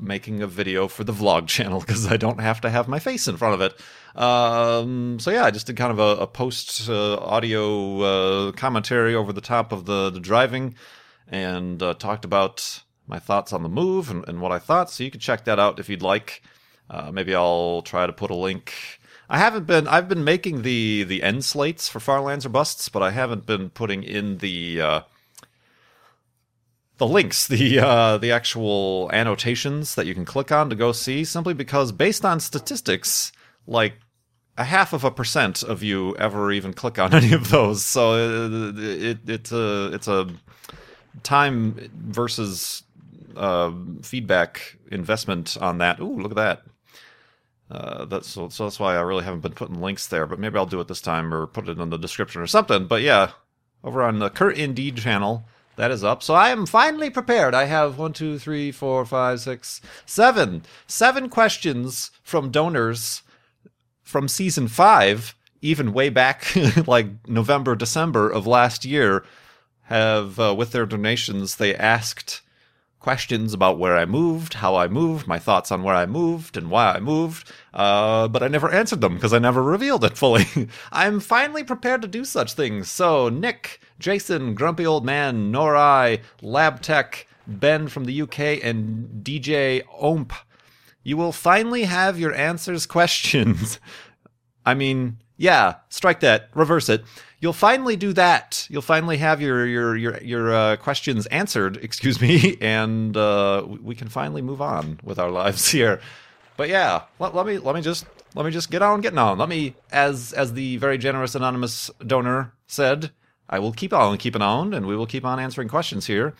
making 0.00 0.42
a 0.42 0.46
video 0.46 0.88
for 0.88 1.04
the 1.04 1.12
vlog 1.12 1.46
channel 1.48 1.80
because 1.80 2.06
I 2.10 2.16
don't 2.16 2.40
have 2.40 2.60
to 2.62 2.70
have 2.70 2.88
my 2.88 2.98
face 2.98 3.28
in 3.28 3.36
front 3.36 3.54
of 3.54 3.60
it. 3.60 4.20
Um, 4.20 5.18
so 5.20 5.30
yeah, 5.30 5.44
I 5.44 5.50
just 5.50 5.66
did 5.66 5.76
kind 5.76 5.92
of 5.92 5.98
a, 5.98 6.22
a 6.22 6.26
post 6.26 6.88
uh, 6.88 7.16
audio 7.18 8.00
uh, 8.48 8.52
commentary 8.52 9.14
over 9.14 9.32
the 9.32 9.40
top 9.40 9.72
of 9.72 9.86
the, 9.86 10.10
the 10.10 10.20
driving 10.20 10.74
and 11.28 11.82
uh, 11.82 11.94
talked 11.94 12.24
about 12.24 12.82
my 13.06 13.18
thoughts 13.18 13.52
on 13.52 13.62
the 13.62 13.68
move 13.68 14.10
and, 14.10 14.26
and, 14.28 14.40
what 14.40 14.52
I 14.52 14.58
thought. 14.58 14.90
So 14.90 15.04
you 15.04 15.10
can 15.10 15.20
check 15.20 15.44
that 15.44 15.58
out 15.58 15.78
if 15.78 15.88
you'd 15.88 16.02
like. 16.02 16.42
Uh, 16.90 17.10
maybe 17.12 17.34
I'll 17.34 17.82
try 17.82 18.06
to 18.06 18.12
put 18.12 18.30
a 18.30 18.34
link. 18.34 18.97
I 19.28 19.38
haven't 19.38 19.66
been. 19.66 19.86
I've 19.86 20.08
been 20.08 20.24
making 20.24 20.62
the 20.62 21.04
the 21.04 21.22
end 21.22 21.44
slates 21.44 21.88
for 21.88 22.00
Farlands 22.00 22.46
or 22.46 22.48
Busts, 22.48 22.88
but 22.88 23.02
I 23.02 23.10
haven't 23.10 23.44
been 23.44 23.70
putting 23.70 24.02
in 24.02 24.38
the 24.38 24.80
uh, 24.80 25.00
the 26.96 27.06
links, 27.06 27.46
the 27.46 27.78
uh, 27.78 28.18
the 28.18 28.32
actual 28.32 29.10
annotations 29.12 29.94
that 29.96 30.06
you 30.06 30.14
can 30.14 30.24
click 30.24 30.50
on 30.50 30.70
to 30.70 30.76
go 30.76 30.92
see, 30.92 31.24
simply 31.24 31.54
because 31.54 31.92
based 31.92 32.24
on 32.24 32.40
statistics, 32.40 33.32
like 33.66 33.94
a 34.56 34.64
half 34.64 34.92
of 34.92 35.04
a 35.04 35.10
percent 35.10 35.62
of 35.62 35.82
you 35.82 36.16
ever 36.16 36.50
even 36.50 36.72
click 36.72 36.98
on 36.98 37.14
any 37.14 37.32
of 37.32 37.50
those. 37.50 37.84
So 37.84 38.12
uh, 38.12 38.72
it, 38.76 38.98
it 39.08 39.18
it's 39.26 39.52
a 39.52 39.90
it's 39.92 40.08
a 40.08 40.26
time 41.22 41.90
versus 41.94 42.82
uh, 43.36 43.72
feedback 44.02 44.76
investment 44.90 45.58
on 45.60 45.78
that. 45.78 46.00
Ooh, 46.00 46.18
look 46.18 46.32
at 46.32 46.36
that. 46.36 46.62
Uh, 47.70 48.06
that's 48.06 48.28
so, 48.28 48.48
so 48.48 48.64
that's 48.64 48.80
why 48.80 48.96
I 48.96 49.00
really 49.00 49.24
haven't 49.24 49.40
been 49.40 49.52
putting 49.52 49.80
links 49.80 50.06
there, 50.06 50.26
but 50.26 50.38
maybe 50.38 50.56
I'll 50.56 50.66
do 50.66 50.80
it 50.80 50.88
this 50.88 51.02
time 51.02 51.34
or 51.34 51.46
put 51.46 51.68
it 51.68 51.78
in 51.78 51.90
the 51.90 51.98
description 51.98 52.40
or 52.40 52.46
something. 52.46 52.86
But 52.86 53.02
yeah, 53.02 53.32
over 53.84 54.02
on 54.02 54.18
the 54.18 54.30
Kurt 54.30 54.56
Indeed 54.56 54.96
channel, 54.96 55.44
that 55.76 55.90
is 55.90 56.02
up. 56.02 56.22
So 56.22 56.34
I 56.34 56.48
am 56.48 56.66
finally 56.66 57.10
prepared. 57.10 57.54
I 57.54 57.64
have 57.64 57.98
one, 57.98 58.12
two, 58.12 58.38
three, 58.38 58.72
four, 58.72 59.04
five, 59.04 59.40
six, 59.40 59.80
seven, 60.06 60.62
seven 60.86 61.28
questions 61.28 62.10
from 62.22 62.50
donors 62.50 63.22
from 64.02 64.26
season 64.26 64.66
five, 64.68 65.34
even 65.60 65.92
way 65.92 66.08
back 66.08 66.56
like 66.86 67.28
November, 67.28 67.76
December 67.76 68.30
of 68.30 68.46
last 68.46 68.84
year. 68.84 69.24
Have 69.82 70.38
uh, 70.38 70.54
with 70.54 70.72
their 70.72 70.84
donations, 70.84 71.56
they 71.56 71.74
asked 71.74 72.42
questions 73.08 73.54
about 73.54 73.78
where 73.78 73.96
I 73.96 74.04
moved, 74.04 74.52
how 74.52 74.76
I 74.76 74.86
moved, 74.86 75.26
my 75.26 75.38
thoughts 75.38 75.72
on 75.72 75.82
where 75.82 75.94
I 75.94 76.04
moved, 76.04 76.58
and 76.58 76.70
why 76.70 76.92
I 76.92 77.00
moved, 77.00 77.50
uh, 77.72 78.28
but 78.28 78.42
I 78.42 78.48
never 78.48 78.68
answered 78.68 79.00
them 79.00 79.14
because 79.14 79.32
I 79.32 79.38
never 79.38 79.62
revealed 79.62 80.04
it 80.04 80.18
fully. 80.18 80.44
I'm 80.92 81.18
finally 81.18 81.64
prepared 81.64 82.02
to 82.02 82.08
do 82.08 82.26
such 82.26 82.52
things. 82.52 82.90
So, 82.90 83.30
Nick, 83.30 83.80
Jason, 83.98 84.54
Grumpy 84.54 84.84
Old 84.84 85.06
Man, 85.06 85.50
Norai, 85.50 86.20
Lab 86.42 86.82
Tech, 86.82 87.26
Ben 87.46 87.88
from 87.88 88.04
the 88.04 88.20
UK, 88.20 88.62
and 88.62 89.24
DJ 89.24 89.84
Omp, 90.02 90.32
you 91.02 91.16
will 91.16 91.32
finally 91.32 91.84
have 91.84 92.18
your 92.18 92.34
answers 92.34 92.84
questions. 92.98 93.80
I 94.66 94.74
mean, 94.74 95.16
yeah, 95.38 95.76
strike 95.88 96.20
that, 96.20 96.50
reverse 96.54 96.90
it 96.90 97.02
you'll 97.40 97.52
finally 97.52 97.96
do 97.96 98.12
that. 98.14 98.66
You'll 98.70 98.82
finally 98.82 99.18
have 99.18 99.40
your 99.40 99.66
your 99.66 99.96
your 99.96 100.18
your 100.22 100.54
uh, 100.54 100.76
questions 100.76 101.26
answered. 101.26 101.76
Excuse 101.82 102.20
me, 102.20 102.56
and 102.60 103.16
uh, 103.16 103.66
we 103.66 103.94
can 103.94 104.08
finally 104.08 104.42
move 104.42 104.60
on 104.60 105.00
with 105.02 105.18
our 105.18 105.30
lives 105.30 105.68
here. 105.70 106.00
But 106.56 106.68
yeah, 106.68 107.02
let, 107.18 107.34
let 107.34 107.46
me 107.46 107.58
let 107.58 107.74
me 107.74 107.80
just 107.80 108.06
let 108.34 108.44
me 108.44 108.50
just 108.52 108.70
get 108.70 108.82
on 108.82 109.00
getting 109.00 109.18
on. 109.18 109.38
Let 109.38 109.48
me, 109.48 109.74
as 109.92 110.32
as 110.32 110.52
the 110.52 110.76
very 110.78 110.98
generous 110.98 111.34
anonymous 111.34 111.90
donor 112.06 112.52
said, 112.66 113.10
I 113.48 113.58
will 113.58 113.72
keep 113.72 113.92
on 113.92 114.18
keeping 114.18 114.42
on, 114.42 114.74
and 114.74 114.86
we 114.86 114.96
will 114.96 115.06
keep 115.06 115.24
on 115.24 115.40
answering 115.40 115.68
questions 115.68 116.06
here. 116.06 116.34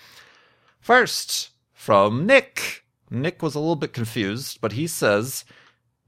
First, 0.80 1.50
from 1.72 2.26
Nick. 2.26 2.84
Nick 3.10 3.42
was 3.42 3.54
a 3.54 3.58
little 3.58 3.74
bit 3.74 3.94
confused, 3.94 4.58
but 4.60 4.72
he 4.72 4.86
says, 4.86 5.46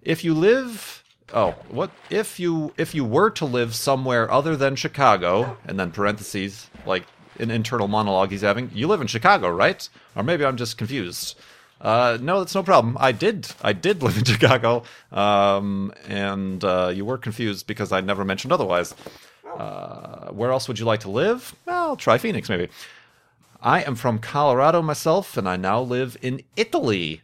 if 0.02 0.22
you 0.22 0.34
live 0.34 1.02
oh, 1.32 1.54
what 1.68 1.90
if 2.10 2.40
you 2.40 2.72
if 2.76 2.94
you 2.94 3.04
were 3.04 3.30
to 3.30 3.44
live 3.44 3.74
somewhere 3.74 4.30
other 4.30 4.56
than 4.56 4.76
Chicago, 4.76 5.56
and 5.66 5.78
then 5.78 5.90
parentheses 5.90 6.68
like 6.86 7.04
an 7.38 7.50
internal 7.50 7.88
monologue 7.88 8.30
he's 8.30 8.42
having. 8.42 8.70
You 8.74 8.86
live 8.86 9.00
in 9.00 9.06
Chicago, 9.06 9.50
right? 9.50 9.88
Or 10.14 10.22
maybe 10.22 10.44
I'm 10.44 10.56
just 10.56 10.78
confused. 10.78 11.38
Uh, 11.80 12.18
no, 12.20 12.40
that's 12.40 12.54
no 12.54 12.62
problem. 12.62 12.96
I 13.00 13.12
did. 13.12 13.48
I 13.62 13.72
did 13.72 14.02
live 14.02 14.18
in 14.18 14.24
Chicago, 14.32 14.82
um, 15.12 15.92
and 16.06 16.62
uh, 16.62 16.92
you 16.94 17.04
were 17.04 17.18
confused 17.18 17.66
because 17.66 17.90
I 17.92 18.00
never 18.00 18.24
mentioned 18.24 18.52
otherwise. 18.52 18.94
Uh, 19.58 20.30
where 20.30 20.52
else 20.52 20.68
would 20.68 20.78
you 20.78 20.84
like 20.84 21.00
to 21.00 21.10
live? 21.10 21.54
Well, 21.66 21.96
try 21.96 22.18
Phoenix, 22.18 22.48
maybe. 22.48 22.68
I 23.62 23.82
am 23.82 23.94
from 23.94 24.18
Colorado 24.18 24.80
myself, 24.80 25.36
and 25.36 25.48
I 25.48 25.56
now 25.56 25.80
live 25.80 26.16
in 26.22 26.42
Italy 26.56 27.22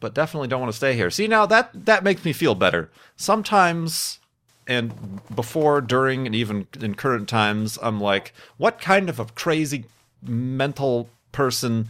but 0.00 0.14
definitely 0.14 0.48
don't 0.48 0.60
want 0.60 0.72
to 0.72 0.76
stay 0.76 0.94
here. 0.94 1.10
See, 1.10 1.26
now 1.26 1.46
that 1.46 1.70
that 1.86 2.04
makes 2.04 2.24
me 2.24 2.32
feel 2.32 2.54
better. 2.54 2.90
Sometimes 3.16 4.18
and 4.66 5.20
before, 5.34 5.80
during, 5.80 6.26
and 6.26 6.34
even 6.34 6.66
in 6.80 6.94
current 6.94 7.28
times, 7.28 7.78
I'm 7.80 8.00
like, 8.00 8.32
what 8.56 8.80
kind 8.80 9.08
of 9.08 9.20
a 9.20 9.26
crazy 9.26 9.84
mental 10.22 11.08
person 11.30 11.88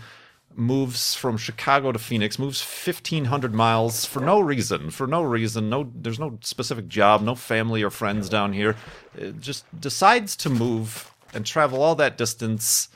moves 0.55 1.15
from 1.15 1.37
Chicago 1.37 1.93
to 1.93 1.99
Phoenix, 1.99 2.39
moves 2.39 2.63
1500 2.63 3.55
miles 3.55 4.05
for 4.05 4.21
no 4.21 4.41
reason, 4.41 4.91
for 4.91 5.07
no 5.07 5.23
reason, 5.23 5.69
no 5.69 5.91
there's 5.95 6.19
no 6.19 6.39
specific 6.41 6.89
job, 6.89 7.23
no 7.23 7.35
family 7.35 7.83
or 7.83 7.91
friends 7.91 8.29
down 8.29 8.53
here. 8.53 8.75
It 9.17 9.41
just 9.41 9.65
decides 9.79 10.35
to 10.37 10.51
move 10.51 11.13
and 11.35 11.45
travel 11.45 11.83
all 11.83 11.95
that 11.97 12.17
distance. 12.17 12.89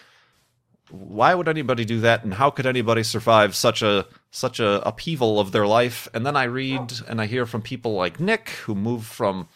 Why 0.91 1.35
would 1.35 1.49
anybody 1.49 1.85
do 1.85 2.01
that 2.01 2.25
and 2.25 2.35
how 2.35 2.51
could 2.51 2.67
anybody 2.67 3.03
survive 3.03 3.55
such 3.55 3.83
a 3.83 4.07
such 4.31 4.61
a 4.61 4.87
upheaval 4.87 5.41
of 5.41 5.53
their 5.53 5.67
life. 5.67 6.09
And 6.15 6.25
then 6.25 6.37
I 6.37 6.45
read 6.45 6.93
and 7.09 7.21
I 7.21 7.27
hear 7.27 7.47
from 7.47 7.63
people 7.63 7.95
like 7.95 8.21
Nick 8.21 8.51
who 8.65 8.75
moved 8.75 9.07
from 9.07 9.49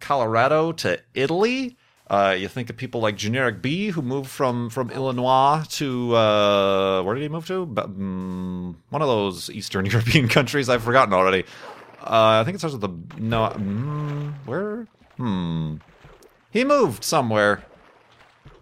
Colorado 0.00 0.72
to 0.72 1.00
Italy. 1.14 1.76
Uh, 2.10 2.34
you 2.38 2.48
think 2.48 2.70
of 2.70 2.76
people 2.76 3.00
like 3.02 3.16
GenerikB 3.16 3.90
who 3.90 4.00
moved 4.00 4.30
from 4.30 4.70
from 4.70 4.90
Illinois 4.90 5.62
to 5.72 6.16
uh, 6.16 7.02
where 7.02 7.14
did 7.14 7.22
he 7.22 7.28
move 7.28 7.46
to? 7.48 7.62
Um, 7.76 8.82
one 8.88 9.02
of 9.02 9.08
those 9.08 9.50
Eastern 9.50 9.84
European 9.94 10.28
countries. 10.28 10.68
I've 10.68 10.82
forgotten 10.82 11.12
already. 11.12 11.44
Uh, 12.00 12.40
I 12.40 12.44
think 12.44 12.54
it 12.54 12.58
starts 12.58 12.76
with 12.76 12.80
the 12.80 13.20
no. 13.20 13.48
Mm, 13.50 14.32
where? 14.46 14.86
Hmm. 15.18 15.76
He 16.50 16.64
moved 16.64 17.04
somewhere. 17.04 17.64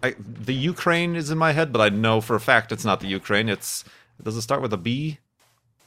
I, 0.03 0.15
the 0.19 0.53
Ukraine 0.53 1.15
is 1.15 1.31
in 1.31 1.37
my 1.37 1.53
head, 1.53 1.71
but 1.71 1.79
I 1.79 1.89
know 1.89 2.19
for 2.19 2.35
a 2.35 2.39
fact 2.39 2.71
it's 2.71 2.85
not 2.85 2.99
the 2.99 3.07
Ukraine. 3.07 3.47
It's 3.47 3.85
does 4.21 4.35
it 4.35 4.41
start 4.41 4.61
with 4.61 4.73
a 4.73 4.77
B, 4.77 5.19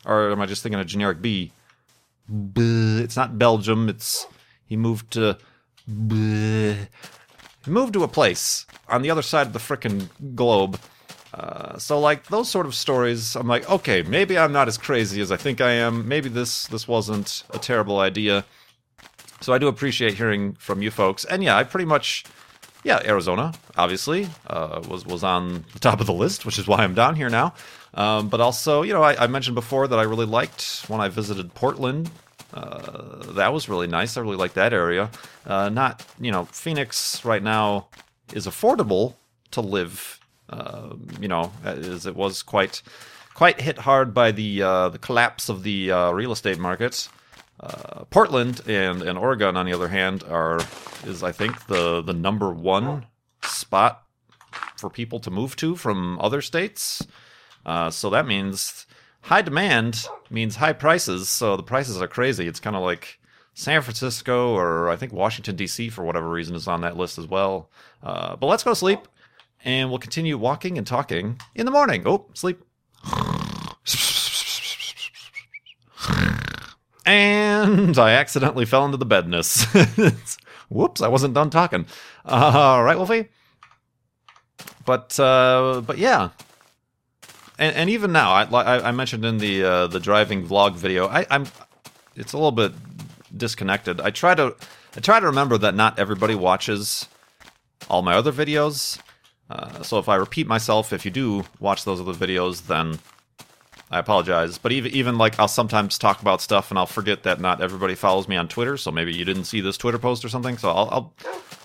or 0.05 0.31
am 0.33 0.41
I 0.41 0.47
just 0.47 0.63
thinking 0.63 0.81
a 0.81 0.85
generic 0.85 1.21
B? 1.21 1.53
It's 2.57 3.17
not 3.17 3.39
Belgium. 3.39 3.89
It's 3.89 4.27
he 4.67 4.77
moved 4.77 5.13
to. 5.13 5.37
He 5.87 7.71
moved 7.71 7.93
to 7.95 8.05
a 8.05 8.09
place 8.09 8.67
on 8.89 9.03
the 9.03 9.11
other 9.11 9.23
side 9.23 9.47
of 9.49 9.53
the 9.53 9.59
frickin' 9.59 10.09
globe. 10.35 10.79
Uh, 11.33 11.79
so 11.79 11.99
like 11.99 12.27
those 12.27 12.49
sort 12.49 12.67
of 12.67 12.75
stories, 12.75 13.37
I'm 13.37 13.47
like, 13.47 13.69
okay, 13.71 14.03
maybe 14.03 14.37
I'm 14.39 14.53
not 14.53 14.69
as 14.69 14.77
crazy 14.79 15.21
as 15.21 15.31
I 15.31 15.37
think 15.37 15.61
I 15.61 15.73
am. 15.73 16.09
Maybe 16.09 16.29
this 16.29 16.67
this 16.69 16.89
wasn't 16.89 17.45
a 17.51 17.59
terrible 17.59 17.99
idea. 18.01 18.45
So 19.41 19.53
I 19.53 19.59
do 19.59 19.69
appreciate 19.69 20.15
hearing 20.15 20.55
from 20.55 20.83
you 20.83 20.91
folks. 20.91 21.25
And 21.25 21.43
yeah, 21.43 21.57
I 21.57 21.65
pretty 21.65 21.87
much, 21.87 22.25
yeah, 22.85 23.01
Arizona 23.05 23.53
obviously 23.77 24.29
uh, 24.49 24.83
was 24.89 25.07
was 25.07 25.25
on 25.25 25.65
the 25.73 25.79
top 25.79 26.01
of 26.01 26.07
the 26.07 26.13
list, 26.13 26.45
which 26.45 26.59
is 26.59 26.67
why 26.67 26.79
I'm 26.79 26.95
down 26.95 27.17
here 27.17 27.31
now. 27.31 27.55
Um, 27.95 28.29
but 28.29 28.41
also, 28.41 28.83
you 28.83 28.93
know, 28.93 29.03
I, 29.03 29.25
I, 29.25 29.27
mentioned 29.27 29.57
before 29.57 29.89
that 29.89 29.99
I 29.99 30.03
really 30.03 30.27
liked 30.27 30.85
when 30.87 31.01
I 31.01 31.09
visited 31.09 31.55
Portland. 31.55 32.11
Uh, 32.55 33.33
that 33.33 33.53
was 33.53 33.69
really 33.69 33.89
nice. 33.89 34.17
I 34.17 34.21
really 34.21 34.37
like 34.37 34.55
that 34.55 34.73
area. 34.73 35.11
Uh, 35.45 35.69
not, 35.69 36.07
you 36.21 36.31
know, 36.31 36.45
Phoenix 36.47 37.25
right 37.25 37.43
now 37.43 37.89
is 38.33 38.47
affordable 38.47 39.15
to 39.53 39.61
live. 39.61 40.21
Uh, 40.49 40.95
you 41.21 41.29
know, 41.29 41.53
as 41.65 42.07
it 42.07 42.17
was 42.17 42.43
quite 42.43 42.83
quite 43.35 43.61
hit 43.61 43.79
hard 43.79 44.13
by 44.13 44.31
the 44.33 44.63
uh, 44.63 44.89
the 44.89 44.99
collapse 44.99 45.49
of 45.49 45.63
the 45.63 45.91
uh, 45.91 46.11
real 46.11 46.33
estate 46.33 46.59
markets. 46.59 47.09
Uh, 47.59 48.05
Portland 48.11 48.63
and, 48.67 49.03
and 49.03 49.19
Oregon, 49.19 49.57
on 49.57 49.67
the 49.67 49.73
other 49.73 49.89
hand, 49.89 50.25
are 50.25 50.61
is 51.05 51.23
I 51.23 51.33
think 51.33 51.67
the 51.67 52.03
the 52.03 52.13
number 52.13 52.51
one 52.51 53.07
spot 53.43 54.03
for 54.77 54.91
people 54.91 55.21
to 55.21 55.31
move 55.31 55.57
to 55.57 55.77
from 55.77 56.19
other 56.21 56.43
states. 56.43 57.07
Uh, 57.65 57.91
so 57.91 58.11
that 58.11 58.27
means 58.27 58.87
high 59.23 59.43
demand 59.43 60.07
means 60.31 60.57
high 60.57 60.73
prices. 60.73 61.29
So 61.29 61.57
the 61.57 61.63
prices 61.63 62.01
are 62.01 62.09
crazy. 62.09 62.47
It's 62.47 62.61
kind 62.61 62.77
of 62.77 62.83
like 62.83 63.19
San 63.55 63.83
Francisco 63.83 64.55
or 64.55 64.89
I 64.89 64.97
think 64.97 65.13
Washington 65.13 65.57
D.C. 65.57 65.89
for 65.91 66.05
whatever 66.05 66.29
reason 66.29 66.55
is 66.55 66.67
on 66.67 66.81
that 66.83 66.97
list 66.97 67.19
as 67.19 67.27
well. 67.27 67.71
Uh, 68.03 68.37
but 68.37 68.47
let's 68.47 68.63
go 68.63 68.71
to 68.71 68.77
sleep, 68.77 69.07
and 69.65 69.91
we'll 69.91 69.99
continue 69.99 70.39
walking 70.39 70.79
and 70.79 70.87
talking 70.87 71.41
in 71.55 71.67
the 71.67 71.73
morning. 71.73 72.03
Oh, 72.07 72.27
sleep. 72.35 72.63
And 77.07 77.99
I 77.99 78.13
accidentally 78.13 78.67
fell 78.67 78.85
into 78.85 78.97
the 78.97 79.07
bedness. 79.07 79.65
Whoops, 80.69 81.03
I 81.03 81.09
wasn't 81.09 81.35
done 81.35 81.51
talking. 81.51 81.87
Uh, 82.25 82.53
all 82.55 82.85
right, 82.85 82.97
Wolfie. 82.97 83.29
But 84.85 85.19
uh, 85.19 85.83
but 85.85 85.99
yeah, 85.99 86.31
and, 87.61 87.77
and 87.77 87.91
even 87.91 88.11
now, 88.11 88.33
I, 88.33 88.89
I 88.89 88.91
mentioned 88.91 89.25
in 89.25 89.39
the 89.39 89.63
uh, 89.63 89.87
the 89.87 90.01
driving 90.01 90.47
vlog 90.47 90.75
video, 90.75 91.07
I, 91.07 91.27
I'm 91.31 91.47
it's 92.17 92.33
a 92.33 92.37
little 92.37 92.53
bit 92.53 92.73
disconnected. 93.37 94.01
I 94.01 94.11
try 94.11 94.35
to 94.35 94.57
I 94.97 95.01
try 95.01 95.21
to 95.21 95.27
remember 95.27 95.59
that 95.59 95.75
not 95.75 95.99
everybody 95.99 96.35
watches 96.35 97.07
all 97.89 98.03
my 98.03 98.15
other 98.15 98.33
videos. 98.33 98.99
Uh, 99.51 99.83
so 99.83 99.99
if 99.99 100.09
I 100.09 100.17
repeat 100.17 100.47
myself, 100.47 100.93
if 100.93 101.05
you 101.05 101.11
do 101.11 101.45
watch 101.59 101.85
those 101.85 102.01
other 102.01 102.15
videos, 102.15 102.67
then 102.67 102.99
I 103.91 103.99
apologize. 103.99 104.57
But 104.57 104.73
even 104.73 104.93
even 104.93 105.19
like 105.19 105.39
I'll 105.39 105.47
sometimes 105.49 105.99
talk 105.99 106.23
about 106.23 106.41
stuff 106.41 106.71
and 106.71 106.79
I'll 106.79 106.87
forget 106.87 107.25
that 107.25 107.41
not 107.41 107.61
everybody 107.61 107.95
follows 107.95 108.27
me 108.27 108.37
on 108.37 108.49
Twitter, 108.49 108.79
so 108.79 108.91
maybe 108.91 109.13
you 109.13 109.27
didn't 109.27 109.45
see 109.45 109.61
this 109.61 109.77
Twitter 109.77 109.99
post 109.99 110.25
or 110.25 110.31
something. 110.31 110.57
So 110.57 110.71
I'll 110.71 110.89
I'll 110.91 111.15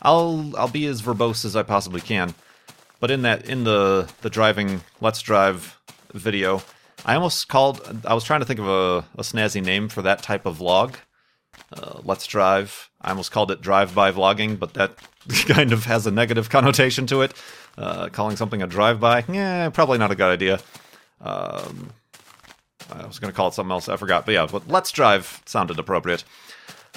I'll, 0.02 0.58
I'll 0.58 0.68
be 0.68 0.88
as 0.88 1.02
verbose 1.02 1.46
as 1.46 1.56
I 1.56 1.64
possibly 1.64 2.02
can. 2.02 2.34
But 3.00 3.12
in 3.12 3.22
that 3.22 3.46
in 3.46 3.64
the 3.64 4.12
the 4.22 4.30
driving 4.30 4.82
let's 5.00 5.22
drive 5.22 5.80
video, 6.15 6.62
I 7.05 7.15
almost 7.15 7.48
called 7.48 8.01
I 8.05 8.13
was 8.13 8.24
trying 8.24 8.39
to 8.41 8.45
think 8.45 8.60
of 8.60 8.67
a, 8.67 8.98
a 9.17 9.24
snazzy 9.24 9.63
name 9.63 9.89
for 9.89 10.01
that 10.01 10.24
type 10.24 10.45
of 10.45 10.60
vlog. 10.60 10.95
Uh, 11.74 12.00
let's 12.03 12.25
drive. 12.27 12.89
I 13.01 13.10
almost 13.10 13.31
called 13.31 13.51
it 13.51 13.62
drive-by 13.62 14.12
vlogging, 14.12 14.60
but 14.60 14.74
that 14.74 14.98
kind 15.48 15.72
of 15.72 15.86
has 15.86 16.05
a 16.07 16.12
negative 16.12 16.50
connotation 16.50 17.07
to 17.07 17.22
it. 17.22 17.34
Uh, 17.77 18.10
calling 18.10 18.38
something 18.38 18.62
a 18.62 18.67
drive-by, 18.67 19.25
yeah, 19.29 19.69
probably 19.69 19.98
not 19.98 20.12
a 20.12 20.15
good 20.15 20.31
idea. 20.31 20.60
Um, 21.22 21.91
I 22.91 23.05
was 23.05 23.19
going 23.19 23.31
to 23.31 23.36
call 23.36 23.50
it 23.50 23.53
something 23.53 23.72
else. 23.72 23.89
I 23.89 23.98
forgot. 23.98 24.25
But 24.25 24.34
yeah, 24.34 24.48
but 24.50 24.67
Let's 24.67 24.91
Drive 24.91 25.41
sounded 25.45 25.79
appropriate. 25.79 26.24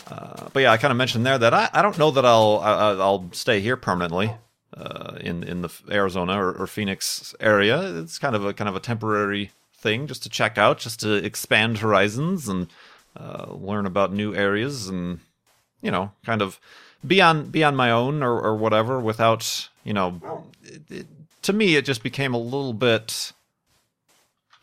Uh, 0.06 0.48
but 0.52 0.60
yeah, 0.60 0.72
I 0.72 0.76
kind 0.76 0.90
of 0.90 0.96
mentioned 0.96 1.26
there 1.26 1.38
that 1.38 1.52
I, 1.52 1.68
I 1.72 1.82
don't 1.82 1.98
know 1.98 2.10
that 2.12 2.24
I'll 2.24 2.60
I, 2.62 2.72
I'll 2.92 3.28
stay 3.32 3.60
here 3.60 3.76
permanently 3.76 4.32
uh, 4.76 5.16
in 5.20 5.42
in 5.42 5.62
the 5.62 5.70
Arizona 5.90 6.40
or, 6.40 6.52
or, 6.52 6.66
Phoenix 6.66 7.34
area. 7.40 7.98
It's 7.98 8.18
kind 8.18 8.36
of 8.36 8.44
a 8.44 8.52
kind 8.52 8.68
of 8.68 8.76
a 8.76 8.80
temporary 8.80 9.50
thing 9.74 10.06
just 10.06 10.22
to 10.24 10.28
check 10.28 10.58
out, 10.58 10.78
just 10.78 11.00
to 11.00 11.14
expand 11.14 11.78
horizons 11.78 12.48
and 12.48 12.68
uh, 13.16 13.46
learn 13.50 13.86
about 13.86 14.12
new 14.12 14.34
areas 14.34 14.88
and 14.88 15.20
you 15.80 15.90
know 15.90 16.12
kind 16.24 16.42
of 16.42 16.60
be 17.06 17.20
on 17.22 17.46
be 17.50 17.64
on 17.64 17.76
my 17.76 17.90
own 17.90 18.22
or, 18.22 18.40
or 18.40 18.54
whatever 18.56 19.00
without 19.00 19.68
you 19.84 19.92
know. 19.92 20.44
It, 20.62 20.82
it, 20.90 21.06
to 21.40 21.52
me, 21.52 21.76
it 21.76 21.84
just 21.84 22.02
became 22.02 22.34
a 22.34 22.38
little 22.38 22.74
bit 22.74 23.32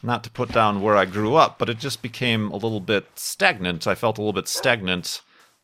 not 0.04 0.24
to 0.24 0.30
put 0.30 0.52
down 0.52 0.82
where 0.82 0.96
I 0.96 1.06
grew 1.06 1.36
up, 1.36 1.58
but 1.58 1.70
it 1.70 1.80
just 1.80 2.02
became 2.02 2.52
a 2.52 2.56
little 2.56 2.80
bit 2.80 3.08
stagnant. 3.16 3.88
I 3.88 3.96
felt 3.96 4.18
a 4.18 4.22
little 4.22 4.34
bit 4.34 4.48
stagnant 4.48 5.22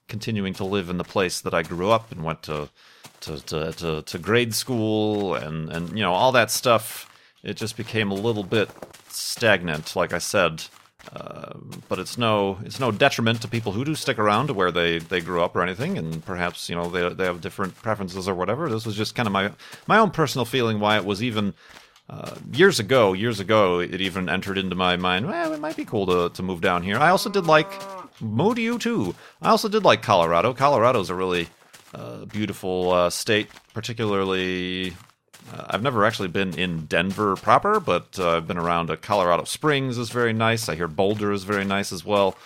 continuing 0.08 0.54
to 0.56 0.64
live 0.64 0.90
in 0.90 0.98
the 0.98 1.04
place 1.04 1.40
that 1.40 1.54
I 1.54 1.62
grew 1.64 1.92
up 1.92 2.12
and 2.12 2.24
went 2.24 2.42
to 2.44 2.70
to, 3.22 3.40
to, 3.46 3.72
to, 3.74 4.02
to 4.02 4.20
grade 4.20 4.54
school 4.54 5.36
and, 5.36 5.70
and 5.70 5.90
you 5.90 6.04
know 6.04 6.14
all 6.14 6.32
that 6.34 6.52
stuff. 6.52 7.08
It 7.44 7.58
just 7.58 7.76
became 7.76 8.12
a 8.12 8.16
little 8.16 8.44
bit 8.44 8.70
stagnant, 9.10 9.96
like 9.96 10.14
I 10.14 10.20
said. 10.20 10.64
Uh, 11.14 11.54
but 11.90 11.98
it's 11.98 12.16
no 12.16 12.60
it's 12.64 12.80
no 12.80 12.92
detriment 12.92 13.42
to 13.42 13.48
people 13.48 13.72
who 13.72 13.84
do 13.84 13.96
stick 13.96 14.20
around 14.20 14.48
to 14.48 14.54
where 14.54 14.72
they, 14.72 15.00
they 15.00 15.20
grew 15.20 15.42
up 15.44 15.56
or 15.56 15.64
anything, 15.64 15.98
and 15.98 16.24
perhaps 16.26 16.70
you 16.70 16.76
know 16.76 16.90
they 16.90 17.10
they 17.10 17.26
have 17.26 17.42
different 17.42 17.74
preferences 17.82 18.28
or 18.28 18.36
whatever. 18.36 18.70
This 18.70 18.86
was 18.86 18.96
just 18.96 19.16
kind 19.16 19.26
of 19.26 19.34
my 19.34 19.52
my 19.88 19.98
own 19.98 20.12
personal 20.12 20.46
feeling 20.46 20.80
why 20.80 20.98
it 20.98 21.06
was 21.06 21.24
even 21.24 21.56
uh, 22.08 22.36
years 22.52 22.80
ago, 22.80 23.14
years 23.14 23.40
ago, 23.40 23.80
it 23.80 24.02
even 24.02 24.30
entered 24.30 24.58
into 24.58 24.76
my 24.76 24.98
mind. 24.98 25.26
Well, 25.26 25.54
it 25.54 25.60
might 25.60 25.78
be 25.78 25.86
cool 25.86 26.06
to, 26.08 26.30
to 26.36 26.44
move 26.44 26.60
down 26.60 26.84
here. 26.84 26.98
I 26.98 27.10
also 27.10 27.30
did 27.30 27.46
like 27.46 27.72
Mo 28.22 28.54
you 28.54 28.78
too. 28.78 29.16
I 29.42 29.50
also 29.50 29.70
did 29.70 29.84
like 29.84 30.04
Colorado. 30.04 30.54
Colorado's 30.54 31.10
a 31.10 31.16
really 31.16 31.48
uh, 31.94 32.26
beautiful 32.26 32.92
uh, 32.92 33.10
state, 33.10 33.50
particularly. 33.74 34.96
Uh, 35.54 35.66
I've 35.70 35.82
never 35.82 36.06
actually 36.06 36.30
been 36.30 36.58
in 36.58 36.86
Denver 36.86 37.36
proper, 37.36 37.80
but 37.80 38.18
uh, 38.20 38.38
I've 38.38 38.48
been 38.48 38.58
around. 38.58 38.96
Colorado 39.02 39.44
Springs 39.44 39.98
is 39.98 40.10
very 40.10 40.34
nice. 40.34 40.70
I 40.70 40.76
hear 40.76 40.88
Boulder 40.88 41.32
is 41.32 41.44
very 41.44 41.66
nice 41.66 41.92
as 41.92 42.06
well. 42.06 42.38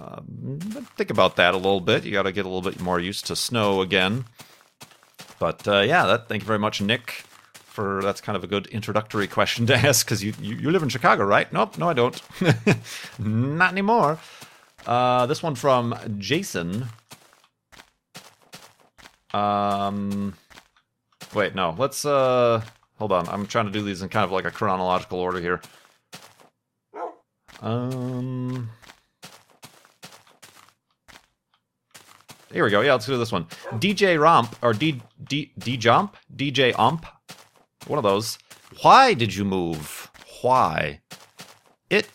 Um, 0.00 0.58
think 0.96 1.10
about 1.10 1.36
that 1.36 1.54
a 1.54 1.56
little 1.56 1.80
bit. 1.80 2.04
You 2.04 2.12
got 2.12 2.22
to 2.22 2.32
get 2.32 2.44
a 2.44 2.48
little 2.48 2.68
bit 2.68 2.80
more 2.80 3.00
used 3.00 3.26
to 3.26 3.36
snow 3.36 3.80
again. 3.80 4.24
But 5.38 5.62
yeah, 5.66 6.06
that. 6.06 6.28
Thank 6.28 6.42
you 6.42 6.46
very 6.46 6.58
much, 6.58 6.80
Nick 6.80 7.24
for 7.80 8.02
that's 8.02 8.20
kind 8.20 8.36
of 8.36 8.44
a 8.44 8.46
good 8.46 8.66
introductory 8.66 9.26
question 9.26 9.66
to 9.66 9.74
ask 9.88 10.04
because 10.04 10.22
you, 10.22 10.34
you, 10.40 10.56
you 10.56 10.70
live 10.70 10.82
in 10.82 10.88
Chicago, 10.88 11.24
right? 11.24 11.50
Nope, 11.52 11.78
no, 11.78 11.88
I 11.88 11.92
don't. 11.94 12.20
Not 13.18 13.72
anymore. 13.72 14.18
Uh, 14.86 15.26
this 15.26 15.42
one 15.42 15.54
from 15.54 15.94
Jason. 16.18 16.88
Um, 19.32 20.34
wait, 21.34 21.54
no. 21.54 21.74
Let's 21.78 22.04
uh, 22.04 22.62
hold 22.98 23.12
on. 23.12 23.28
I'm 23.28 23.46
trying 23.46 23.66
to 23.66 23.72
do 23.72 23.82
these 23.82 24.02
in 24.02 24.08
kind 24.08 24.24
of 24.24 24.32
like 24.32 24.44
a 24.44 24.50
chronological 24.50 25.18
order 25.18 25.40
here. 25.40 25.60
Um. 27.60 28.70
Here 32.52 32.64
we 32.64 32.70
go. 32.70 32.80
Yeah, 32.80 32.92
let's 32.92 33.06
do 33.06 33.16
this 33.16 33.30
one. 33.30 33.44
DJ 33.74 34.20
Romp 34.20 34.56
or 34.62 34.72
D 34.72 35.00
D 35.22 35.52
D 35.58 35.76
Jump 35.76 36.16
DJ 36.34 36.76
Ump 36.78 37.06
one 37.86 37.98
of 37.98 38.02
those. 38.04 38.38
Why 38.82 39.14
did 39.14 39.34
you 39.34 39.44
move? 39.44 40.10
Why? 40.42 41.00
It 41.90 42.08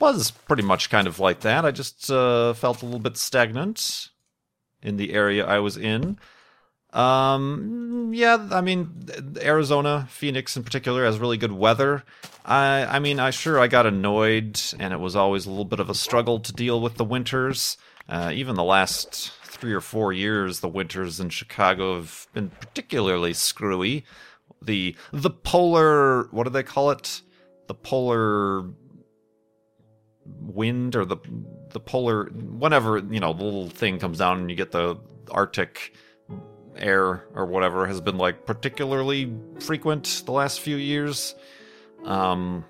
was 0.00 0.30
pretty 0.30 0.62
much 0.62 0.90
kind 0.90 1.06
of 1.06 1.20
like 1.20 1.40
that. 1.40 1.64
I 1.64 1.70
just 1.70 2.10
uh, 2.10 2.54
felt 2.54 2.82
a 2.82 2.84
little 2.84 3.00
bit 3.00 3.16
stagnant 3.16 4.08
in 4.82 4.96
the 4.96 5.12
area 5.12 5.46
I 5.46 5.58
was 5.58 5.76
in. 5.76 6.18
Um, 6.92 8.10
yeah, 8.12 8.48
I 8.50 8.60
mean, 8.60 8.90
Arizona, 9.40 10.06
Phoenix 10.10 10.56
in 10.56 10.64
particular, 10.64 11.04
has 11.04 11.18
really 11.18 11.38
good 11.38 11.52
weather. 11.52 12.04
I, 12.44 12.84
I 12.84 12.98
mean, 12.98 13.18
I 13.18 13.30
sure 13.30 13.58
I 13.58 13.66
got 13.68 13.86
annoyed, 13.86 14.60
and 14.78 14.92
it 14.92 15.00
was 15.00 15.16
always 15.16 15.46
a 15.46 15.50
little 15.50 15.64
bit 15.64 15.80
of 15.80 15.88
a 15.88 15.94
struggle 15.94 16.40
to 16.40 16.52
deal 16.52 16.80
with 16.80 16.96
the 16.96 17.04
winters. 17.04 17.78
Uh, 18.08 18.30
even 18.34 18.56
the 18.56 18.64
last 18.64 19.32
three 19.44 19.72
or 19.72 19.80
four 19.80 20.12
years, 20.12 20.60
the 20.60 20.68
winters 20.68 21.20
in 21.20 21.30
Chicago 21.30 21.96
have 21.96 22.26
been 22.34 22.50
particularly 22.50 23.32
screwy. 23.32 24.04
The 24.60 24.96
the 25.12 25.30
polar, 25.30 26.24
what 26.30 26.44
do 26.44 26.50
they 26.50 26.62
call 26.62 26.90
it? 26.90 27.22
The 27.68 27.74
polar 27.74 28.64
wind 30.24 30.94
or 30.94 31.04
the 31.04 31.16
the 31.70 31.80
polar 31.80 32.26
whenever 32.26 32.98
you 32.98 33.18
know 33.18 33.32
the 33.32 33.42
little 33.42 33.68
thing 33.68 33.98
comes 33.98 34.18
down 34.18 34.40
and 34.40 34.50
you 34.50 34.56
get 34.56 34.72
the 34.72 34.96
Arctic 35.30 35.94
air 36.76 37.24
or 37.34 37.46
whatever 37.46 37.86
has 37.86 38.00
been 38.00 38.18
like 38.18 38.46
particularly 38.46 39.32
frequent 39.60 40.22
the 40.26 40.32
last 40.32 40.60
few 40.60 40.76
years. 40.76 41.34
Um, 42.04 42.64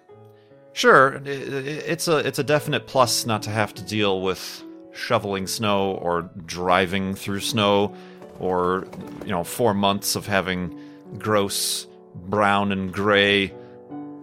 sure, 0.72 1.20
it's 1.24 2.08
a 2.08 2.18
it's 2.18 2.38
a 2.38 2.44
definite 2.44 2.86
plus 2.86 3.26
not 3.26 3.42
to 3.42 3.50
have 3.50 3.74
to 3.74 3.82
deal 3.82 4.22
with 4.22 4.64
shoveling 4.92 5.46
snow 5.46 5.92
or 5.94 6.30
driving 6.44 7.14
through 7.14 7.40
snow 7.40 7.94
or 8.38 8.86
you 9.24 9.30
know 9.30 9.44
four 9.44 9.74
months 9.74 10.16
of 10.16 10.26
having 10.26 10.78
gross 11.18 11.86
brown 12.14 12.72
and 12.72 12.92
gray 12.92 13.52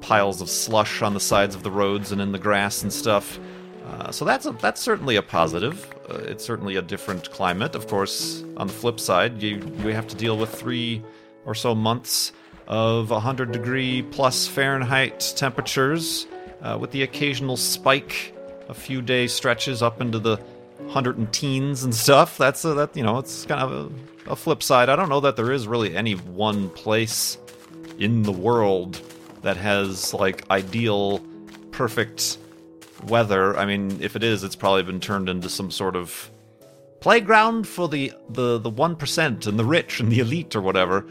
piles 0.02 0.42
of 0.42 0.50
slush 0.50 1.02
on 1.02 1.14
the 1.14 1.20
sides 1.20 1.56
of 1.56 1.64
the 1.64 1.72
roads 1.72 2.12
and 2.12 2.22
in 2.22 2.32
the 2.32 2.40
grass 2.40 2.84
and 2.84 2.94
stuff. 2.94 3.40
Uh, 3.90 4.12
so 4.12 4.24
that's 4.24 4.46
a, 4.46 4.52
that's 4.52 4.82
certainly 4.82 5.16
a 5.16 5.22
positive. 5.22 5.92
Uh, 6.10 6.18
it's 6.20 6.46
certainly 6.46 6.76
a 6.76 6.82
different 6.82 7.32
climate. 7.32 7.74
Of 7.76 7.88
course, 7.88 8.44
on 8.58 8.68
the 8.68 8.74
flip 8.74 9.00
side, 9.00 9.42
you 9.42 9.58
you 9.80 9.94
have 9.94 10.08
to 10.08 10.16
deal 10.16 10.38
with 10.38 10.54
three 10.54 11.02
or 11.46 11.56
so 11.56 11.74
months 11.74 12.32
of 12.68 13.10
100 13.10 13.52
degree 13.52 14.04
plus 14.04 14.48
Fahrenheit 14.48 15.34
temperatures, 15.36 16.28
uh, 16.62 16.78
with 16.80 16.92
the 16.92 17.02
occasional 17.02 17.58
spike, 17.58 18.36
a 18.68 18.74
few 18.74 19.02
day 19.02 19.26
stretches 19.26 19.82
up 19.82 20.02
into 20.02 20.20
the 20.20 20.38
hundred 20.90 21.18
and 21.18 21.32
teens 21.34 21.84
and 21.84 21.94
stuff. 21.94 22.38
That's 22.38 22.64
a, 22.66 22.74
that 22.76 22.96
you 22.96 23.04
know, 23.04 23.18
it's 23.18 23.46
kind 23.46 23.62
of 23.62 23.72
a, 24.28 24.32
a 24.32 24.36
flip 24.36 24.62
side. 24.62 24.90
I 24.90 24.96
don't 24.96 25.10
know 25.10 25.22
that 25.22 25.36
there 25.36 25.52
is 25.52 25.68
really 25.68 25.96
any 25.96 26.14
one 26.14 26.70
place 26.70 27.38
in 27.98 28.22
the 28.24 28.32
world 28.32 29.02
that 29.42 29.58
has 29.58 30.14
like 30.14 30.48
ideal, 30.52 31.22
perfect 31.72 32.38
weather. 33.06 33.58
I 33.58 33.66
mean, 33.66 34.00
if 34.02 34.16
it 34.16 34.24
is, 34.24 34.44
it's 34.44 34.56
probably 34.56 34.84
been 34.84 35.00
turned 35.00 35.30
into 35.30 35.50
some 35.50 35.72
sort 35.72 35.96
of 35.96 36.30
playground 37.00 37.68
for 37.68 37.88
the 37.88 38.12
the 38.30 38.58
the 38.58 38.70
one 38.70 38.96
percent 38.96 39.48
and 39.48 39.58
the 39.58 39.66
rich 39.66 40.00
and 40.00 40.12
the 40.12 40.20
elite 40.20 40.56
or 40.56 40.62
whatever. 40.62 41.06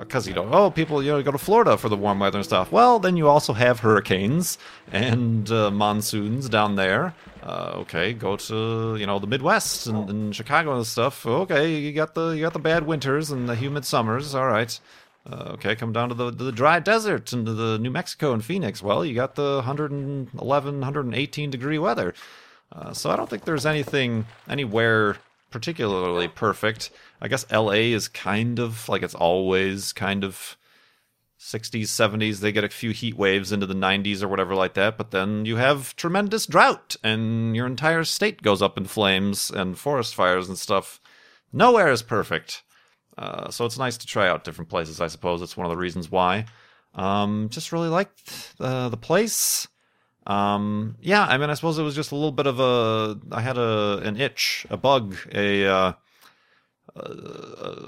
Because 0.00 0.26
uh, 0.26 0.30
you 0.30 0.34
know, 0.34 0.48
oh, 0.50 0.70
people 0.70 1.02
you 1.02 1.12
know 1.12 1.22
go 1.22 1.30
to 1.30 1.38
Florida 1.38 1.76
for 1.76 1.88
the 1.88 1.96
warm 1.96 2.18
weather 2.18 2.38
and 2.38 2.44
stuff. 2.44 2.72
Well, 2.72 2.98
then 2.98 3.16
you 3.16 3.28
also 3.28 3.52
have 3.52 3.80
hurricanes 3.80 4.58
and 4.90 5.50
uh, 5.50 5.70
monsoons 5.70 6.48
down 6.48 6.74
there. 6.74 7.14
Uh, 7.42 7.72
okay, 7.76 8.12
go 8.12 8.36
to 8.36 8.96
you 8.98 9.06
know 9.06 9.18
the 9.18 9.26
Midwest 9.28 9.86
and, 9.86 10.10
and, 10.10 10.34
Chicago 10.34 10.76
and 10.76 10.86
stuff. 10.86 11.24
Okay, 11.24 11.76
you 11.76 11.92
got 11.92 12.14
the 12.14 12.30
you 12.30 12.42
got 12.42 12.52
the 12.52 12.58
bad 12.58 12.86
winters 12.86 13.30
and 13.30 13.48
the 13.48 13.54
humid 13.54 13.84
summers. 13.84 14.34
All 14.34 14.46
right. 14.46 14.78
Uh, 15.30 15.50
okay, 15.52 15.76
come 15.76 15.92
down 15.92 16.08
to 16.08 16.14
the, 16.14 16.30
the 16.30 16.52
dry 16.52 16.80
desert 16.80 17.32
and 17.32 17.44
to 17.44 17.52
the 17.52 17.78
New 17.78 17.90
Mexico 17.90 18.32
and 18.32 18.44
Phoenix. 18.44 18.82
Well, 18.82 19.04
you 19.04 19.14
got 19.14 19.34
the 19.34 19.56
111, 19.56 20.80
118 20.80 21.50
degree 21.50 21.78
weather. 21.78 22.14
Uh, 22.72 22.92
so 22.92 23.10
I 23.10 23.16
don't 23.16 23.28
think 23.28 23.44
there's 23.44 23.66
anything 23.66 24.26
anywhere 24.48 25.16
particularly 25.50 26.28
perfect. 26.28 26.90
I 27.20 27.28
guess 27.28 27.50
LA 27.50 27.92
is 27.92 28.08
kind 28.08 28.58
of 28.58 28.88
like 28.88 29.02
it's 29.02 29.14
always 29.14 29.92
kind 29.92 30.24
of 30.24 30.56
60s, 31.38 31.82
70s. 31.82 32.40
They 32.40 32.52
get 32.52 32.64
a 32.64 32.68
few 32.68 32.90
heat 32.90 33.16
waves 33.16 33.52
into 33.52 33.66
the 33.66 33.74
90s 33.74 34.22
or 34.22 34.28
whatever 34.28 34.54
like 34.54 34.74
that, 34.74 34.98
but 34.98 35.10
then 35.10 35.44
you 35.44 35.56
have 35.56 35.94
tremendous 35.96 36.46
drought 36.46 36.96
and 37.02 37.54
your 37.54 37.66
entire 37.66 38.04
state 38.04 38.42
goes 38.42 38.60
up 38.60 38.76
in 38.76 38.84
flames 38.84 39.50
and 39.50 39.78
forest 39.78 40.14
fires 40.14 40.48
and 40.48 40.58
stuff. 40.58 41.00
Nowhere 41.52 41.90
is 41.90 42.02
perfect. 42.02 42.62
Uh, 43.18 43.50
so 43.50 43.64
it's 43.64 43.78
nice 43.78 43.96
to 43.98 44.06
try 44.06 44.28
out 44.28 44.44
different 44.44 44.70
places. 44.70 45.00
I 45.00 45.08
suppose 45.08 45.42
it's 45.42 45.56
one 45.56 45.66
of 45.66 45.70
the 45.70 45.76
reasons 45.76 46.08
why. 46.08 46.46
Um, 46.94 47.48
just 47.50 47.72
really 47.72 47.88
liked 47.88 48.56
the 48.58 48.88
the 48.88 48.96
place. 48.96 49.66
Um, 50.26 50.96
yeah, 51.00 51.24
I 51.24 51.36
mean, 51.36 51.50
I 51.50 51.54
suppose 51.54 51.78
it 51.78 51.82
was 51.82 51.96
just 51.96 52.12
a 52.12 52.14
little 52.14 52.32
bit 52.32 52.46
of 52.46 52.60
a. 52.60 53.18
I 53.32 53.40
had 53.40 53.58
a 53.58 53.98
an 54.04 54.16
itch, 54.16 54.66
a 54.70 54.76
bug, 54.76 55.16
a 55.32 55.66
uh, 55.66 55.92
a, 56.94 57.00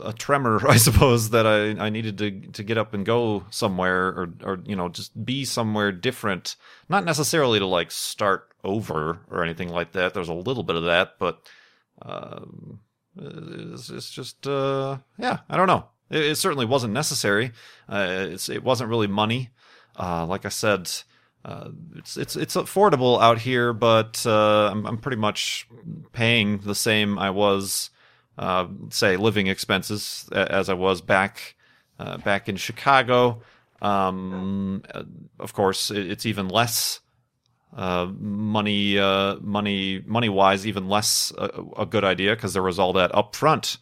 a, 0.06 0.14
tremor, 0.18 0.60
I 0.68 0.78
suppose, 0.78 1.30
that 1.30 1.46
I, 1.46 1.86
I 1.86 1.90
needed 1.90 2.18
to 2.18 2.30
to 2.52 2.62
get 2.64 2.78
up 2.78 2.92
and 2.92 3.06
go 3.06 3.44
somewhere, 3.50 4.08
or 4.08 4.34
or 4.42 4.62
you 4.64 4.74
know, 4.74 4.88
just 4.88 5.24
be 5.24 5.44
somewhere 5.44 5.92
different. 5.92 6.56
Not 6.88 7.04
necessarily 7.04 7.60
to 7.60 7.66
like 7.66 7.92
start 7.92 8.48
over 8.64 9.20
or 9.30 9.44
anything 9.44 9.68
like 9.68 9.92
that. 9.92 10.12
There's 10.12 10.28
a 10.28 10.34
little 10.34 10.64
bit 10.64 10.76
of 10.76 10.84
that, 10.84 11.18
but. 11.20 11.48
Um, 12.02 12.80
it's, 13.16 13.90
it's 13.90 14.10
just 14.10 14.46
uh, 14.46 14.98
yeah 15.18 15.38
i 15.48 15.56
don't 15.56 15.66
know. 15.66 15.84
It, 16.10 16.24
it 16.24 16.36
certainly 16.36 16.66
wasn't 16.66 16.92
necessary. 16.92 17.52
Uh, 17.88 18.28
it 18.48 18.64
wasn't 18.64 18.90
really 18.90 19.06
money. 19.06 19.50
Uh, 19.98 20.24
like 20.26 20.46
i 20.46 20.48
said 20.48 20.90
uh, 21.44 21.70
it's 21.96 22.16
it's 22.16 22.36
it's 22.36 22.54
affordable 22.54 23.20
out 23.20 23.38
here 23.38 23.72
but 23.72 24.24
uh, 24.26 24.68
I'm, 24.70 24.86
I'm 24.86 24.98
pretty 24.98 25.16
much 25.16 25.66
paying 26.12 26.58
the 26.58 26.74
same 26.74 27.18
i 27.18 27.30
was 27.30 27.90
uh, 28.38 28.66
say 28.90 29.16
living 29.16 29.46
expenses 29.48 30.28
as 30.32 30.68
i 30.68 30.74
was 30.74 31.00
back 31.00 31.56
back 32.24 32.48
in 32.48 32.56
chicago. 32.56 33.42
Um, 33.82 34.82
of 35.38 35.52
course 35.54 35.90
it, 35.90 36.10
it's 36.10 36.26
even 36.26 36.48
less 36.48 37.00
uh, 37.76 38.06
money, 38.18 38.98
uh, 38.98 39.36
money, 39.40 40.02
money 40.06 40.28
wise, 40.28 40.66
even 40.66 40.88
less 40.88 41.32
a, 41.38 41.64
a 41.78 41.86
good 41.86 42.04
idea 42.04 42.34
because 42.34 42.52
there 42.52 42.62
was 42.62 42.78
all 42.78 42.92
that 42.92 43.12
upfront, 43.12 43.78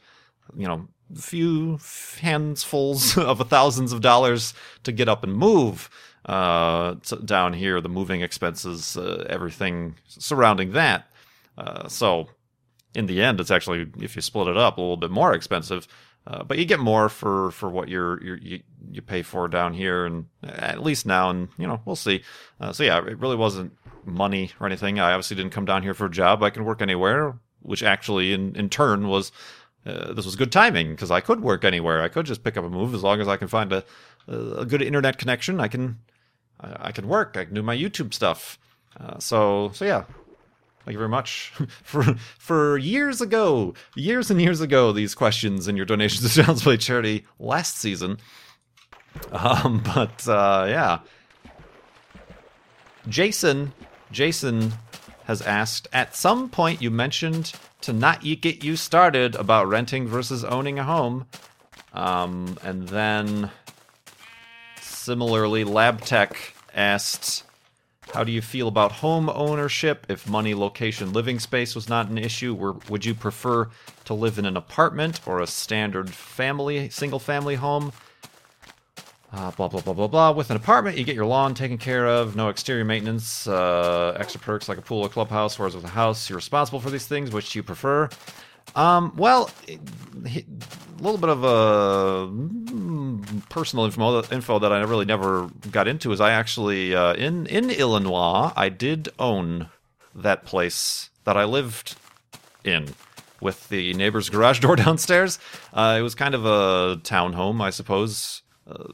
you 0.57 0.67
know, 0.67 0.89
few 1.17 1.79
handfuls 2.21 3.17
of 3.19 3.47
thousands 3.49 3.93
of 3.93 4.01
dollars 4.01 4.53
to 4.85 4.93
get 4.93 5.09
up 5.09 5.25
and 5.25 5.33
move 5.33 5.89
uh, 6.27 6.95
down 7.25 7.55
here. 7.55 7.81
The 7.81 7.89
moving 7.89 8.21
expenses, 8.21 8.97
uh, 8.97 9.27
everything 9.29 9.97
surrounding 10.07 10.73
that. 10.73 11.11
Uh, 11.57 11.89
so, 11.89 12.29
in 12.95 13.07
the 13.07 13.23
end, 13.23 13.41
it's 13.41 13.51
actually 13.51 13.87
if 14.01 14.17
you 14.17 14.23
split 14.23 14.49
it 14.49 14.57
up 14.57 14.79
a 14.79 14.81
little 14.81 14.97
bit 14.97 15.11
more 15.11 15.33
expensive. 15.33 15.89
Uh, 16.27 16.45
but 16.45 16.59
you 16.59 16.67
get 16.67 16.79
more 16.79 17.09
for, 17.09 17.51
for 17.53 17.71
what 17.71 17.89
you're, 17.89 18.23
you're, 18.23 18.37
you 18.37 18.61
you 18.91 19.01
pay 19.01 19.23
for 19.23 19.49
down 19.49 19.73
here, 19.73 20.05
and 20.05 20.27
at 20.43 20.83
least 20.83 21.07
now, 21.07 21.31
and 21.31 21.49
you 21.57 21.67
know 21.67 21.81
we'll 21.87 21.97
see. 21.97 22.23
Uh, 22.61 22.71
so 22.71 22.83
yeah, 22.83 22.99
it 22.99 23.19
really 23.19 23.37
wasn't 23.37 23.73
money 24.09 24.53
or 24.61 24.67
anything. 24.67 24.99
I 24.99 25.13
obviously 25.13 25.37
didn't 25.37 25.53
come 25.53 25.65
down 25.65 25.83
here 25.83 25.95
for 25.95 26.07
a 26.07 26.11
job. 26.11 26.43
I 26.43 26.51
can 26.51 26.65
work 26.65 26.83
anywhere, 26.83 27.39
which 27.63 27.83
actually 27.83 28.33
in 28.33 28.55
in 28.57 28.69
turn 28.69 29.09
was 29.09 29.33
uh, 29.87 30.13
this 30.13 30.25
was 30.25 30.37
good 30.37 30.53
timing 30.53 30.91
because 30.91 31.11
I 31.11 31.21
could 31.21 31.41
work 31.41 31.65
anywhere. 31.65 32.03
I 32.03 32.09
could 32.09 32.27
just 32.27 32.45
pick 32.45 32.57
up 32.57 32.65
a 32.65 32.71
move 32.71 32.95
as 32.95 33.03
long 33.03 33.21
as 33.21 33.29
I 33.29 33.37
can 33.37 33.49
find 33.49 33.73
a 33.73 33.85
a 34.27 34.65
good 34.65 34.83
internet 34.83 35.19
connection. 35.19 35.61
I 35.61 35.69
can 35.69 35.99
I, 36.61 36.91
can 36.91 37.07
work. 37.07 37.37
I 37.37 37.45
can 37.45 37.55
do 37.55 37.63
my 37.63 37.77
YouTube 37.77 38.13
stuff. 38.13 38.59
Uh, 38.99 39.19
so 39.19 39.71
so 39.73 39.85
yeah, 39.85 40.05
Thank 40.89 40.95
you 40.95 41.01
very 41.01 41.11
much. 41.11 41.53
for 41.83 42.03
for 42.39 42.79
years 42.79 43.21
ago, 43.21 43.75
years 43.95 44.31
and 44.31 44.41
years 44.41 44.63
ago, 44.63 44.91
these 44.93 45.15
questions 45.15 45.69
and 45.69 45.77
your 45.77 45.85
donations 45.85 46.23
to 46.35 46.43
Child's 46.43 46.63
Play 46.63 46.79
charity 46.79 47.27
last 47.39 47.77
season. 47.77 48.17
Um, 49.31 49.83
but 49.95 50.27
uh, 50.27 50.65
yeah, 50.67 51.01
Jason, 53.07 53.75
Jason 54.11 54.73
has 55.25 55.43
asked. 55.43 55.89
At 55.93 56.17
some 56.17 56.49
point, 56.49 56.83
you 56.83 56.91
mentioned 56.91 57.53
to 57.83 57.93
not 57.93 58.23
get 58.23 58.65
you 58.65 58.77
started 58.77 59.35
about 59.35 59.69
renting 59.69 60.07
versus 60.09 60.45
owning 60.45 60.79
a 60.79 60.85
home, 60.85 61.27
um, 61.93 62.59
and 62.63 62.89
then 62.89 63.51
similarly, 64.81 65.65
LabTech 65.65 66.35
asked 66.75 67.45
how 68.15 68.25
do 68.25 68.33
you 68.33 68.41
feel 68.41 68.69
about 68.69 68.93
home 68.93 69.29
ownership? 69.29 70.07
If 70.09 70.29
money, 70.29 70.55
location, 70.55 71.13
living 71.13 71.39
space 71.39 71.75
was 71.75 71.89
not 71.89 72.09
an 72.09 72.17
issue, 72.17 72.55
would 72.89 73.05
you 73.05 73.15
prefer 73.15 73.69
to 74.07 74.15
live 74.15 74.39
in 74.39 74.47
an 74.47 74.57
apartment 74.57 75.21
or 75.27 75.41
a 75.41 75.47
standard 75.47 76.11
family, 76.11 76.89
single 76.89 77.19
family 77.19 77.57
home? 77.57 77.93
Uh, 79.31 79.51
blah 79.53 79.69
blah 79.69 79.81
blah 79.83 79.93
blah 79.93 80.07
blah. 80.07 80.31
With 80.33 80.51
an 80.51 80.57
apartment, 80.57 80.97
you 80.97 81.05
get 81.05 81.15
your 81.15 81.27
lawn 81.27 81.55
taken 81.55 81.77
care 81.77 82.07
of, 82.07 82.35
no 82.35 82.49
exterior 82.49 82.85
maintenance, 82.85 83.47
uh, 83.47 84.17
extra 84.19 84.41
perks 84.41 84.69
like 84.71 84.79
a 84.79 84.83
pool 84.83 85.03
or 85.03 85.09
clubhouse. 85.11 85.59
Whereas 85.59 85.75
with 85.75 85.85
a 85.85 85.89
house, 85.89 86.31
you're 86.31 86.37
responsible 86.37 86.81
for 86.81 86.89
these 86.91 87.07
things. 87.07 87.31
Which 87.31 87.53
do 87.53 87.59
you 87.59 87.63
prefer? 87.63 88.09
Um, 88.75 89.13
well, 89.17 89.51
a 90.25 90.45
little 91.01 91.19
bit 91.19 91.29
of 91.31 91.45
a 91.45 92.27
mm, 92.31 93.49
personal 93.51 93.85
info, 93.87 94.23
info 94.33 94.59
that 94.59 94.73
I 94.73 94.81
really 94.83 95.05
never 95.05 95.49
got 95.71 95.89
into 95.89 96.13
is 96.13 96.21
I 96.21 96.33
actually 96.33 96.95
uh, 96.95 97.15
in 97.15 97.47
in 97.47 97.71
Illinois 97.71 98.53
I 98.57 98.69
did 98.71 99.11
own 99.19 99.69
that 100.15 100.45
place 100.45 101.11
that 101.25 101.37
I 101.37 101.45
lived 101.45 101.97
in. 102.65 102.95
with 103.41 103.69
the 103.69 103.95
neighbor's 103.95 104.29
garage 104.35 104.61
door 104.61 104.77
downstairs. 104.77 105.39
Uh, 105.73 105.97
it 105.99 106.03
was 106.03 106.15
kind 106.15 106.35
of 106.35 106.45
a 106.45 106.97
townhome, 107.05 107.61
I 107.63 107.71
suppose, 107.71 108.43
uh, 108.67 108.85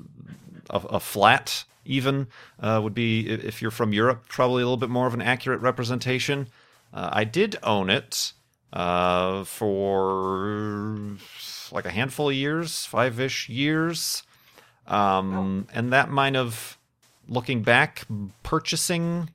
a, 0.71 0.79
a 0.79 1.01
flat 1.01 1.65
even 1.85 2.27
uh, 2.61 2.81
would 2.83 2.95
be 2.95 3.29
if 3.29 3.61
you're 3.61 3.71
from 3.71 3.93
Europe, 3.93 4.27
probably 4.29 4.63
a 4.63 4.67
little 4.67 4.77
bit 4.77 4.91
more 4.91 5.07
of 5.07 5.15
an 5.15 5.23
accurate 5.23 5.61
representation. 5.61 6.49
Uh, 6.93 7.11
I 7.13 7.25
did 7.25 7.57
own 7.63 7.91
it 7.91 8.33
uh, 8.73 9.45
for 9.45 11.17
like 11.73 11.85
a 11.85 11.91
handful 11.91 12.29
of 12.29 12.35
years, 12.35 12.87
five 12.87 13.21
ish 13.21 13.49
years. 13.49 14.23
Um, 14.87 15.67
and 15.73 15.93
that 15.93 16.11
might 16.11 16.35
have, 16.35 16.77
looking 17.29 17.63
back, 17.63 18.07
purchasing 18.43 19.31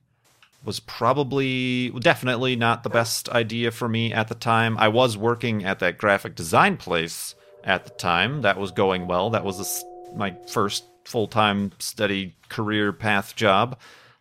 was 0.64 0.78
probably 0.80 1.90
definitely 1.90 2.54
not 2.54 2.82
the 2.82 2.90
best 2.90 3.28
idea 3.30 3.70
for 3.70 3.88
me 3.88 4.12
at 4.12 4.28
the 4.28 4.34
time. 4.34 4.76
I 4.78 4.88
was 4.88 5.16
working 5.16 5.64
at 5.64 5.78
that 5.78 5.98
graphic 5.98 6.34
design 6.34 6.76
place 6.76 7.34
at 7.64 7.84
the 7.84 7.90
time. 7.90 8.42
That 8.42 8.58
was 8.58 8.70
going 8.70 9.06
well. 9.06 9.30
That 9.30 9.44
was 9.44 9.58
a, 9.58 10.16
my 10.16 10.36
first 10.46 10.84
full 11.04 11.26
time 11.26 11.72
steady 11.78 12.36
career 12.48 12.92
path 12.92 13.36
job. 13.36 13.78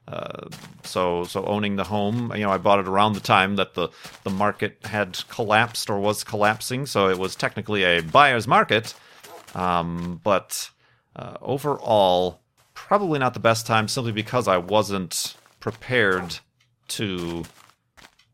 Uh, 0.07 0.47
so 0.83 1.23
so 1.23 1.45
owning 1.45 1.75
the 1.75 1.83
home, 1.83 2.31
you 2.33 2.41
know, 2.41 2.49
I 2.49 2.57
bought 2.57 2.79
it 2.79 2.87
around 2.87 3.13
the 3.13 3.19
time 3.19 3.57
that 3.57 3.75
the 3.75 3.89
the 4.23 4.31
market 4.31 4.77
had 4.83 5.19
collapsed 5.29 5.89
or 5.89 5.99
was 5.99 6.23
collapsing, 6.23 6.87
so 6.87 7.09
it 7.09 7.19
was 7.19 7.35
technically 7.35 7.83
a 7.83 8.01
buyer's 8.01 8.47
market. 8.47 8.95
Um, 9.53 10.19
but 10.23 10.71
uh, 11.15 11.37
overall, 11.41 12.39
probably 12.73 13.19
not 13.19 13.35
the 13.35 13.39
best 13.39 13.67
time, 13.67 13.87
simply 13.87 14.11
because 14.11 14.47
I 14.47 14.57
wasn't 14.57 15.35
prepared 15.59 16.39
to 16.89 17.43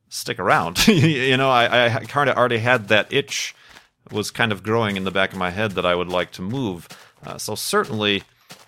stick 0.07 0.39
around. 0.39 0.87
you 0.87 1.35
know, 1.35 1.49
I, 1.49 1.87
I 1.87 1.99
kind 2.05 2.29
of 2.29 2.37
already 2.37 2.59
had 2.59 2.87
that 2.87 3.11
itch 3.11 3.53
was 4.11 4.31
kind 4.31 4.51
of 4.51 4.63
growing 4.63 4.97
in 4.97 5.03
the 5.03 5.11
back 5.11 5.33
of 5.33 5.37
my 5.39 5.49
head 5.49 5.71
that 5.71 5.85
I 5.85 5.95
would 5.95 6.07
like 6.07 6.31
to 6.33 6.41
move. 6.41 6.87
Uh, 7.25 7.37
so 7.37 7.55
certainly 7.55 8.23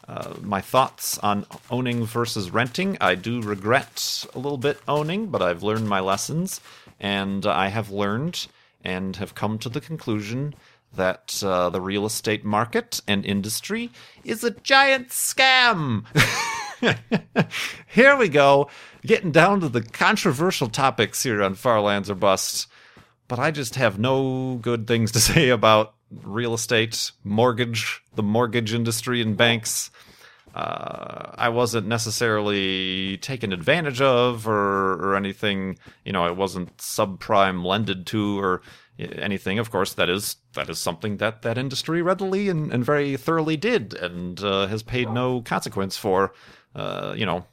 uh, 0.07 0.35
my 0.41 0.61
thoughts 0.61 1.17
on 1.19 1.45
owning 1.69 2.05
versus 2.05 2.49
renting. 2.51 2.97
I 3.01 3.15
do 3.15 3.41
regret 3.41 4.25
a 4.33 4.39
little 4.39 4.57
bit 4.57 4.79
owning, 4.87 5.27
but 5.27 5.41
I've 5.41 5.63
learned 5.63 5.89
my 5.89 5.99
lessons, 5.99 6.61
and 6.99 7.45
I 7.45 7.67
have 7.67 7.89
learned 7.89 8.47
and 8.83 9.17
have 9.17 9.35
come 9.35 9.59
to 9.59 9.69
the 9.69 9.81
conclusion 9.81 10.55
that 10.95 11.43
uh, 11.43 11.69
the 11.69 11.81
real 11.81 12.05
estate 12.05 12.45
market 12.45 13.01
and 13.07 13.25
industry 13.25 13.91
is 14.23 14.43
a 14.43 14.51
giant 14.51 15.09
scam. 15.09 16.05
here 17.87 18.15
we 18.15 18.29
go, 18.29 18.69
getting 19.05 19.31
down 19.31 19.59
to 19.59 19.69
the 19.69 19.81
controversial 19.81 20.69
topics 20.69 21.23
here 21.23 21.43
on 21.43 21.55
Far 21.55 21.81
Lands 21.81 22.09
or 22.09 22.15
Bust. 22.15 22.67
But 23.27 23.39
I 23.39 23.51
just 23.51 23.75
have 23.75 23.99
no 23.99 24.55
good 24.61 24.87
things 24.87 25.11
to 25.11 25.19
say 25.19 25.49
about 25.49 25.93
real 26.11 26.53
estate, 26.53 27.11
mortgage, 27.23 28.01
the 28.15 28.23
mortgage 28.23 28.73
industry, 28.73 29.21
and 29.21 29.35
banks. 29.37 29.91
Uh, 30.55 31.35
I 31.37 31.49
wasn't 31.49 31.87
necessarily 31.87 33.17
taken 33.17 33.53
advantage 33.53 34.01
of 34.01 34.47
or, 34.47 34.93
or 34.93 35.15
anything. 35.15 35.77
You 36.03 36.13
know, 36.13 36.23
I 36.23 36.31
wasn't 36.31 36.75
subprime 36.77 37.63
lended 37.63 38.07
to 38.07 38.39
or 38.39 38.61
anything. 38.97 39.59
Of 39.59 39.69
course, 39.69 39.93
that 39.93 40.09
is 40.09 40.37
that 40.53 40.69
is 40.69 40.79
something 40.79 41.17
that 41.17 41.43
that 41.43 41.57
industry 41.57 42.01
readily 42.01 42.49
and, 42.49 42.73
and 42.73 42.83
very 42.83 43.17
thoroughly 43.17 43.57
did 43.57 43.93
and 43.93 44.41
uh, 44.41 44.67
has 44.67 44.83
paid 44.83 45.09
no 45.09 45.41
consequence 45.41 45.97
for. 45.97 46.33
Uh, 46.75 47.13
you 47.17 47.25
know, 47.25 47.45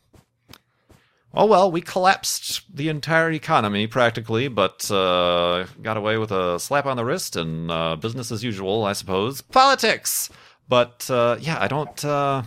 Oh 1.37 1.47
well, 1.47 1.68
we 1.68 1.81
collapsed 1.81 2.62
the 2.73 2.88
entire 2.88 3.33
economy 3.33 3.88
practically, 3.88 4.47
but 4.47 4.88
uh, 4.88 5.66
got 5.83 5.97
away 5.97 6.16
with 6.16 6.31
a 6.31 6.61
slap 6.61 6.87
on 6.87 6.97
the 6.97 7.05
wrist 7.05 7.35
and 7.35 7.73
uh, 7.73 7.97
business 7.97 8.31
as 8.31 8.44
usual, 8.44 8.85
I 8.85 8.92
suppose. 8.92 9.40
Politics, 9.40 10.31
but 10.68 11.11
uh, 11.11 11.37
yeah, 11.40 11.59
I 11.61 11.66
don't. 11.66 12.05
Uh, 12.05 12.44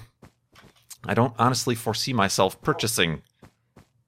I 1.05 1.13
don't 1.13 1.33
honestly 1.37 1.75
foresee 1.75 2.13
myself 2.13 2.61
purchasing 2.61 3.23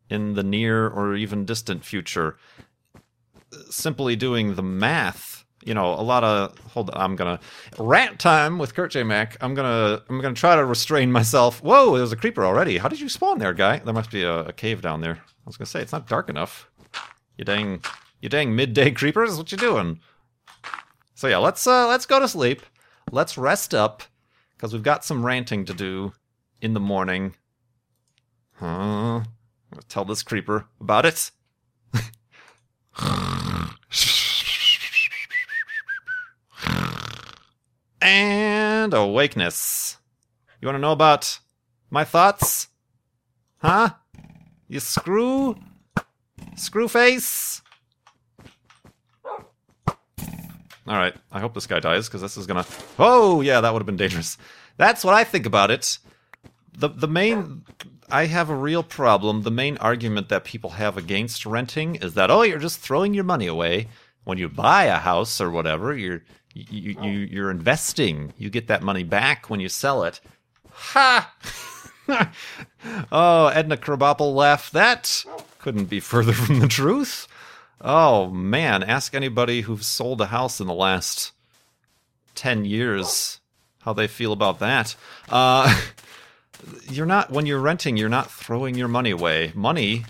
in 0.10 0.34
the 0.34 0.44
near 0.44 0.88
or 0.88 1.14
even 1.16 1.44
distant 1.46 1.84
future. 1.84 2.38
Simply 3.70 4.16
doing 4.16 4.56
the 4.56 4.64
math 4.64 5.39
you 5.64 5.74
know, 5.74 5.94
a 5.94 6.02
lot 6.02 6.24
of 6.24 6.58
hold 6.60 6.90
on, 6.92 7.02
I'm 7.02 7.16
gonna 7.16 7.40
rant 7.78 8.20
time 8.20 8.58
with 8.58 8.76
Kurt 8.76 8.92
J. 8.92 9.04
Mac. 9.04 9.38
I'm 9.42 9.54
gonna 9.54 10.02
I'm 10.10 10.22
gonna 10.22 10.36
try 10.36 10.56
to 10.56 10.66
restrain 10.66 11.12
myself. 11.12 11.62
Whoa, 11.62 11.98
there's 11.98 12.12
a 12.12 12.18
creeper 12.18 12.46
already. 12.46 12.78
How 12.78 12.88
did 12.88 13.00
you 13.00 13.10
spawn 13.10 13.40
there, 13.40 13.54
guy? 13.54 13.80
There 13.80 13.94
must 13.94 14.12
be 14.12 14.24
a, 14.24 14.46
a 14.46 14.54
cave 14.54 14.82
down 14.82 15.02
there. 15.02 15.16
I 15.16 15.46
was 15.46 15.58
gonna 15.58 15.68
say 15.68 15.82
it's 15.82 15.92
not 15.92 16.08
dark 16.08 16.30
enough. 16.30 16.70
You 17.38 17.46
dang 17.46 17.82
you 18.22 18.30
dang 18.30 18.56
midday 18.56 18.92
creepers, 18.92 19.38
what 19.38 19.52
you 19.52 19.58
doing? 19.58 20.00
So 21.16 21.28
yeah, 21.28 21.38
let's 21.38 21.66
uh 21.68 21.88
let's 21.88 22.06
go 22.06 22.20
to 22.20 22.28
sleep. 22.28 22.62
Let's 23.12 23.38
rest 23.38 23.74
up, 23.74 24.04
because 24.56 24.72
we've 24.72 24.84
got 24.84 25.04
some 25.04 25.26
ranting 25.26 25.66
to 25.66 25.74
do 25.74 26.14
in 26.62 26.74
the 26.74 26.80
morning. 26.80 27.36
Huh? 28.54 29.22
Tell 29.88 30.06
this 30.06 30.22
creeper 30.22 30.68
about 30.80 31.06
it. 31.06 31.32
and 38.94 39.04
awakeness. 39.04 39.98
You 40.60 40.68
want 40.68 40.78
to 40.78 40.82
know 40.82 40.92
about 40.92 41.40
my 41.92 42.04
thoughts? 42.04 42.70
Huh? 43.60 43.92
You 44.68 44.80
screw? 44.80 45.56
Screw 46.56 46.88
face? 46.88 47.62
Alright, 50.88 51.16
I 51.32 51.40
hope 51.40 51.54
this 51.54 51.68
guy 51.68 51.80
dies, 51.80 52.08
because 52.08 52.22
this 52.22 52.36
is 52.36 52.48
gonna. 52.48 52.66
Oh, 52.98 53.42
yeah, 53.42 53.62
that 53.62 53.72
would 53.72 53.82
have 53.82 53.86
been 53.86 53.96
dangerous. 53.96 54.40
That's 54.78 55.04
what 55.04 55.14
I 55.14 55.24
think 55.24 55.46
about 55.46 55.70
it. 55.70 56.00
The, 56.76 56.90
the 56.90 57.08
main. 57.08 57.64
I 58.10 58.26
have 58.26 58.50
a 58.50 58.56
real 58.56 58.82
problem. 58.82 59.44
The 59.44 59.52
main 59.52 59.78
argument 59.78 60.30
that 60.30 60.46
people 60.46 60.72
have 60.72 60.98
against 60.98 61.46
renting 61.46 61.96
is 61.96 62.16
that, 62.16 62.32
oh, 62.32 62.42
you're 62.42 62.58
just 62.58 62.80
throwing 62.80 63.14
your 63.14 63.24
money 63.24 63.46
away. 63.46 63.88
When 64.24 64.40
you 64.40 64.50
buy 64.50 64.86
a 64.86 64.98
house 64.98 65.40
or 65.40 65.52
whatever, 65.52 65.96
you're 65.96 66.24
you, 66.54 66.96
you 67.02 67.12
you're 67.12 67.52
investing. 67.52 68.34
You 68.38 68.50
get 68.50 68.68
that 68.68 68.84
money 68.84 69.04
back 69.04 69.50
when 69.50 69.60
you 69.60 69.70
sell 69.70 70.04
it. 70.04 70.20
Ha! 70.72 71.34
oh, 73.12 73.48
Edna 73.48 73.78
Krabappel 73.78 74.34
laughed. 74.34 74.74
That 74.74 75.26
couldn't 75.60 75.86
be 75.86 76.00
further 76.00 76.34
from 76.34 76.60
the 76.60 76.68
truth. 76.68 77.28
Oh 77.82 78.30
man, 78.30 78.84
ask 78.84 79.14
anybody 79.14 79.62
who's 79.62 79.86
sold 79.86 80.22
a 80.22 80.28
house 80.28 80.60
in 80.60 80.68
the 80.68 80.74
last 80.74 81.32
ten 82.36 82.66
years 82.66 83.40
how 83.82 83.94
they 83.94 84.08
feel 84.08 84.34
about 84.34 84.60
that. 84.60 84.96
Uh, 85.30 85.82
you're 86.90 87.06
not 87.06 87.32
when 87.32 87.46
you're 87.46 87.60
renting. 87.60 87.96
You're 87.96 88.10
not 88.10 88.32
throwing 88.32 88.76
your 88.76 88.88
money 88.88 89.12
away. 89.12 89.52
Money 89.56 90.06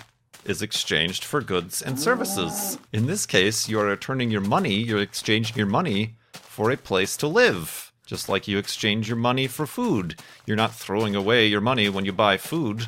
is 0.46 0.62
exchanged 0.62 1.24
for 1.24 1.42
goods 1.42 1.82
and 1.82 2.00
services. 2.00 2.80
In 2.92 3.06
this 3.06 3.26
case, 3.26 3.70
you're 3.70 3.86
returning 3.86 4.32
your 4.32 4.42
money. 4.42 4.74
You're 4.74 5.02
exchanging 5.02 5.58
your 5.58 5.68
money 5.68 6.16
for 6.60 6.72
a 6.72 6.76
place 6.76 7.16
to 7.16 7.26
live. 7.26 7.94
Just 8.06 8.28
like 8.28 8.46
you 8.46 8.58
exchange 8.58 9.08
your 9.08 9.16
money 9.16 9.48
for 9.48 9.66
food. 9.66 10.20
You're 10.46 10.58
not 10.58 10.76
throwing 10.76 11.16
away 11.16 11.48
your 11.48 11.62
money 11.62 11.88
when 11.88 12.04
you 12.04 12.12
buy 12.12 12.36
food 12.36 12.88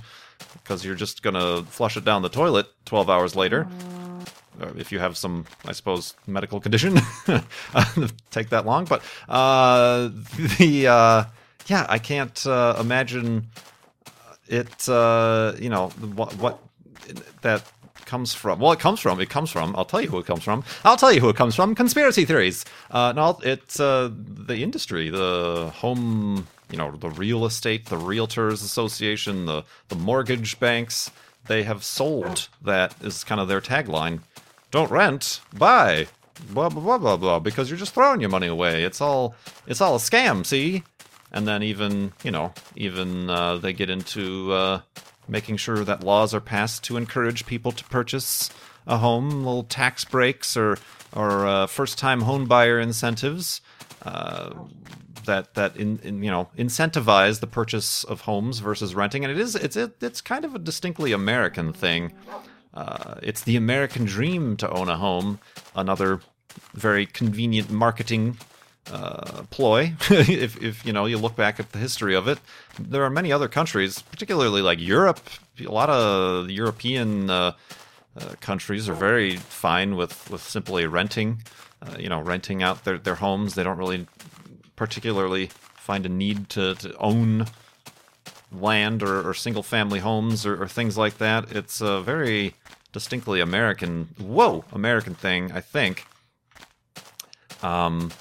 because 0.55 0.83
you're 0.83 0.93
just 0.93 1.23
going 1.23 1.35
to 1.35 1.63
flush 1.71 1.95
it 1.95 2.03
down 2.03 2.21
the 2.21 2.27
toilet 2.27 2.67
12 2.83 3.09
hours 3.09 3.33
later. 3.33 3.65
Uh, 4.59 4.71
if 4.75 4.91
you 4.91 4.99
have 4.99 5.15
some, 5.15 5.45
I 5.63 5.71
suppose, 5.71 6.15
medical 6.27 6.59
condition, 6.59 6.95
take 8.29 8.49
that 8.49 8.65
long. 8.65 8.83
But 8.83 9.03
uh, 9.29 10.09
the 10.57 10.87
uh, 10.87 11.23
yeah, 11.67 11.85
I 11.87 11.97
can't 11.97 12.45
uh, 12.45 12.75
imagine 12.77 13.47
it. 14.49 14.89
Uh, 14.89 15.53
you 15.57 15.69
know 15.69 15.91
what, 16.15 16.35
what 16.35 16.59
that 17.41 17.63
comes 18.11 18.33
from. 18.33 18.59
Well, 18.59 18.73
it 18.73 18.79
comes 18.79 18.99
from. 18.99 19.21
It 19.21 19.29
comes 19.29 19.49
from. 19.49 19.73
I'll 19.73 19.85
tell 19.85 20.01
you 20.01 20.09
who 20.09 20.19
it 20.19 20.25
comes 20.25 20.43
from. 20.43 20.65
I'll 20.83 20.97
tell 20.97 21.13
you 21.13 21.21
who 21.21 21.29
it 21.29 21.37
comes 21.37 21.55
from. 21.55 21.73
Conspiracy 21.73 22.25
theories. 22.25 22.65
Uh, 22.91 23.13
no, 23.15 23.39
it's 23.41 23.79
uh, 23.79 24.11
the 24.13 24.61
industry, 24.61 25.09
the 25.09 25.71
home, 25.73 26.45
you 26.69 26.77
know, 26.77 26.91
the 26.91 27.09
real 27.09 27.45
estate, 27.45 27.85
the 27.85 27.95
realtors 27.95 28.65
association, 28.65 29.45
the 29.45 29.63
the 29.87 29.95
mortgage 29.95 30.59
banks. 30.59 31.09
They 31.47 31.63
have 31.63 31.85
sold 31.85 32.49
that 32.61 32.93
is 33.01 33.23
kind 33.23 33.39
of 33.39 33.47
their 33.47 33.61
tagline. 33.61 34.19
Don't 34.71 34.91
rent, 34.91 35.39
buy. 35.53 36.07
Blah 36.49 36.67
blah 36.67 36.81
blah 36.81 36.97
blah 36.97 37.15
blah. 37.15 37.39
Because 37.39 37.69
you're 37.69 37.79
just 37.79 37.93
throwing 37.93 38.19
your 38.19 38.29
money 38.29 38.47
away. 38.47 38.83
It's 38.83 38.99
all 38.99 39.35
it's 39.67 39.79
all 39.79 39.95
a 39.95 39.99
scam. 39.99 40.45
See. 40.45 40.83
And 41.31 41.47
then 41.47 41.63
even 41.63 42.11
you 42.25 42.31
know 42.31 42.51
even 42.75 43.29
uh, 43.29 43.55
they 43.55 43.71
get 43.71 43.89
into 43.89 44.51
uh, 44.51 44.81
making 45.31 45.57
sure 45.57 45.83
that 45.85 46.03
laws 46.03 46.35
are 46.35 46.41
passed 46.41 46.83
to 46.83 46.97
encourage 46.97 47.45
people 47.45 47.71
to 47.71 47.83
purchase 47.85 48.51
a 48.85 48.97
home, 48.97 49.29
little 49.45 49.63
tax 49.63 50.05
breaks 50.05 50.57
or 50.57 50.77
or 51.13 51.45
uh, 51.45 51.67
first-time 51.67 52.21
home 52.21 52.45
buyer 52.45 52.79
incentives 52.79 53.61
uh, 54.03 54.53
that 55.25 55.53
that 55.55 55.75
in, 55.77 55.99
in, 55.99 56.21
you 56.21 56.29
know 56.29 56.49
incentivize 56.57 57.39
the 57.39 57.47
purchase 57.47 58.03
of 58.03 58.21
homes 58.21 58.59
versus 58.59 58.93
renting, 58.93 59.23
and 59.23 59.31
it 59.31 59.39
is 59.39 59.55
it's 59.55 59.75
it, 59.75 59.95
it's 60.01 60.21
kind 60.21 60.45
of 60.45 60.53
a 60.53 60.59
distinctly 60.59 61.11
American 61.13 61.73
thing. 61.73 62.13
Uh, 62.73 63.15
it's 63.23 63.41
the 63.43 63.55
American 63.55 64.05
dream 64.05 64.57
to 64.57 64.69
own 64.69 64.89
a 64.89 64.97
home. 64.97 65.39
Another 65.75 66.19
very 66.73 67.05
convenient 67.05 67.69
marketing 67.69 68.37
uh, 68.89 69.43
ploy. 69.49 69.93
if, 70.09 70.61
if 70.61 70.85
you 70.85 70.93
know 70.93 71.05
you 71.05 71.17
look 71.17 71.35
back 71.35 71.59
at 71.59 71.71
the 71.71 71.77
history 71.77 72.15
of 72.15 72.27
it, 72.27 72.39
there 72.79 73.03
are 73.03 73.09
many 73.09 73.31
other 73.31 73.47
countries, 73.47 74.01
particularly 74.01 74.61
like 74.61 74.79
Europe. 74.79 75.19
A 75.59 75.71
lot 75.71 75.89
of 75.89 76.49
European 76.49 77.29
uh, 77.29 77.53
uh, 78.17 78.33
countries 78.39 78.89
are 78.89 78.95
very 78.95 79.35
fine 79.35 79.95
with 79.95 80.29
with 80.29 80.41
simply 80.41 80.85
renting. 80.87 81.43
Uh, 81.81 81.97
you 81.99 82.09
know, 82.09 82.21
renting 82.21 82.61
out 82.61 82.83
their 82.83 82.97
their 82.97 83.15
homes. 83.15 83.55
They 83.55 83.63
don't 83.63 83.77
really 83.77 84.07
particularly 84.75 85.49
find 85.81 86.05
a 86.05 86.09
need 86.09 86.49
to, 86.49 86.75
to 86.75 86.95
own 86.97 87.45
land 88.51 89.03
or, 89.03 89.27
or 89.27 89.33
single 89.33 89.63
family 89.63 89.99
homes 89.99 90.45
or, 90.45 90.61
or, 90.61 90.67
things 90.67 90.97
like 90.97 91.17
that. 91.17 91.51
It's 91.51 91.81
a 91.81 92.01
very 92.01 92.55
distinctly 92.91 93.41
American, 93.41 94.09
whoa, 94.17 94.65
American 94.71 95.15
thing, 95.15 95.51
I 95.51 95.61
think. 95.61 96.05
Um, 97.61 98.11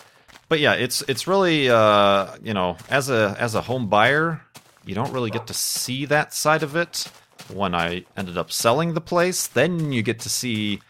but 0.50 0.58
yeah, 0.58 0.74
it's 0.74 1.00
it's 1.02 1.28
really 1.28 1.70
uh, 1.70 2.36
you 2.42 2.52
know 2.52 2.76
as 2.90 3.08
a 3.08 3.36
as 3.38 3.54
a 3.54 3.62
home 3.62 3.88
buyer, 3.88 4.42
you 4.84 4.96
don't 4.96 5.12
really 5.12 5.30
get 5.30 5.46
to 5.46 5.54
see 5.54 6.04
that 6.06 6.34
side 6.34 6.64
of 6.64 6.76
it. 6.76 7.06
When 7.54 7.74
I 7.74 8.04
ended 8.16 8.36
up 8.36 8.52
selling 8.52 8.92
the 8.92 9.00
place, 9.00 9.46
then 9.46 9.92
you 9.92 10.02
get 10.02 10.18
to 10.20 10.28
see 10.28 10.80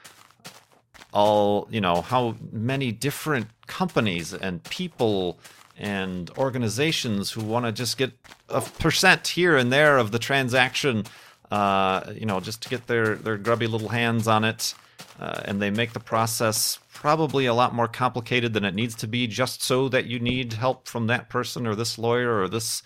all 1.13 1.69
you 1.71 1.81
know 1.81 2.01
how 2.01 2.37
many 2.51 2.91
different 2.91 3.49
companies 3.67 4.33
and 4.33 4.65
people 4.65 5.39
and 5.77 6.31
organizations 6.39 7.31
who 7.31 7.43
want 7.43 7.67
to 7.67 7.73
just 7.73 7.99
get 7.99 8.13
a 8.49 8.63
percent 8.63 9.29
here 9.29 9.59
and 9.59 9.71
there 9.71 9.99
of 9.99 10.11
the 10.11 10.19
transaction, 10.19 11.05
uh, 11.51 12.13
you 12.15 12.25
know, 12.27 12.41
just 12.41 12.63
to 12.63 12.69
get 12.69 12.87
their, 12.87 13.15
their 13.15 13.39
grubby 13.39 13.67
little 13.67 13.89
hands 13.89 14.29
on 14.29 14.45
it. 14.45 14.75
Uh, 15.19 15.41
and 15.47 15.61
they 15.61 15.71
make 15.71 15.95
the 15.95 16.01
process 16.01 16.79
probably 17.01 17.47
a 17.47 17.55
lot 17.55 17.75
more 17.75 17.89
complicated 17.89 18.53
than 18.53 18.63
it 18.63 18.75
needs 18.75 18.95
to 18.95 19.07
be 19.07 19.27
just 19.27 19.63
so 19.63 19.89
that 19.89 20.05
you 20.05 20.21
need 20.21 20.53
help 20.53 20.87
from 20.87 21.07
that 21.07 21.31
person 21.31 21.67
or 21.67 21.75
this 21.75 21.99
lawyer 21.99 22.43
or 22.43 22.47
this 22.47 22.83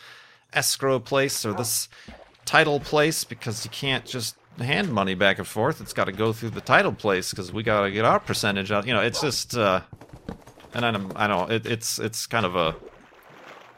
escrow 0.52 1.00
place 1.00 1.44
or 1.44 1.52
this 1.52 1.88
title 2.44 2.78
place 2.78 3.24
because 3.24 3.64
you 3.64 3.70
can't 3.72 4.04
just 4.04 4.36
hand 4.58 4.92
money 4.92 5.16
back 5.16 5.38
and 5.38 5.48
forth. 5.48 5.80
It's 5.80 5.92
got 5.92 6.04
to 6.04 6.12
go 6.12 6.32
through 6.32 6.50
the 6.50 6.60
title 6.60 6.92
place 6.92 7.30
because 7.30 7.52
we 7.52 7.64
got 7.64 7.80
to 7.80 7.90
get 7.90 8.04
our 8.04 8.20
percentage 8.20 8.70
out. 8.70 8.86
You 8.86 8.94
know, 8.94 9.00
it's 9.00 9.20
just 9.20 9.56
uh, 9.56 9.80
and 10.72 10.84
I, 10.84 10.90
I 10.90 11.26
don't 11.26 11.48
know 11.48 11.52
it, 11.52 11.66
it's 11.66 11.98
it's 11.98 12.28
kind 12.28 12.46
of 12.46 12.54
a 12.54 12.76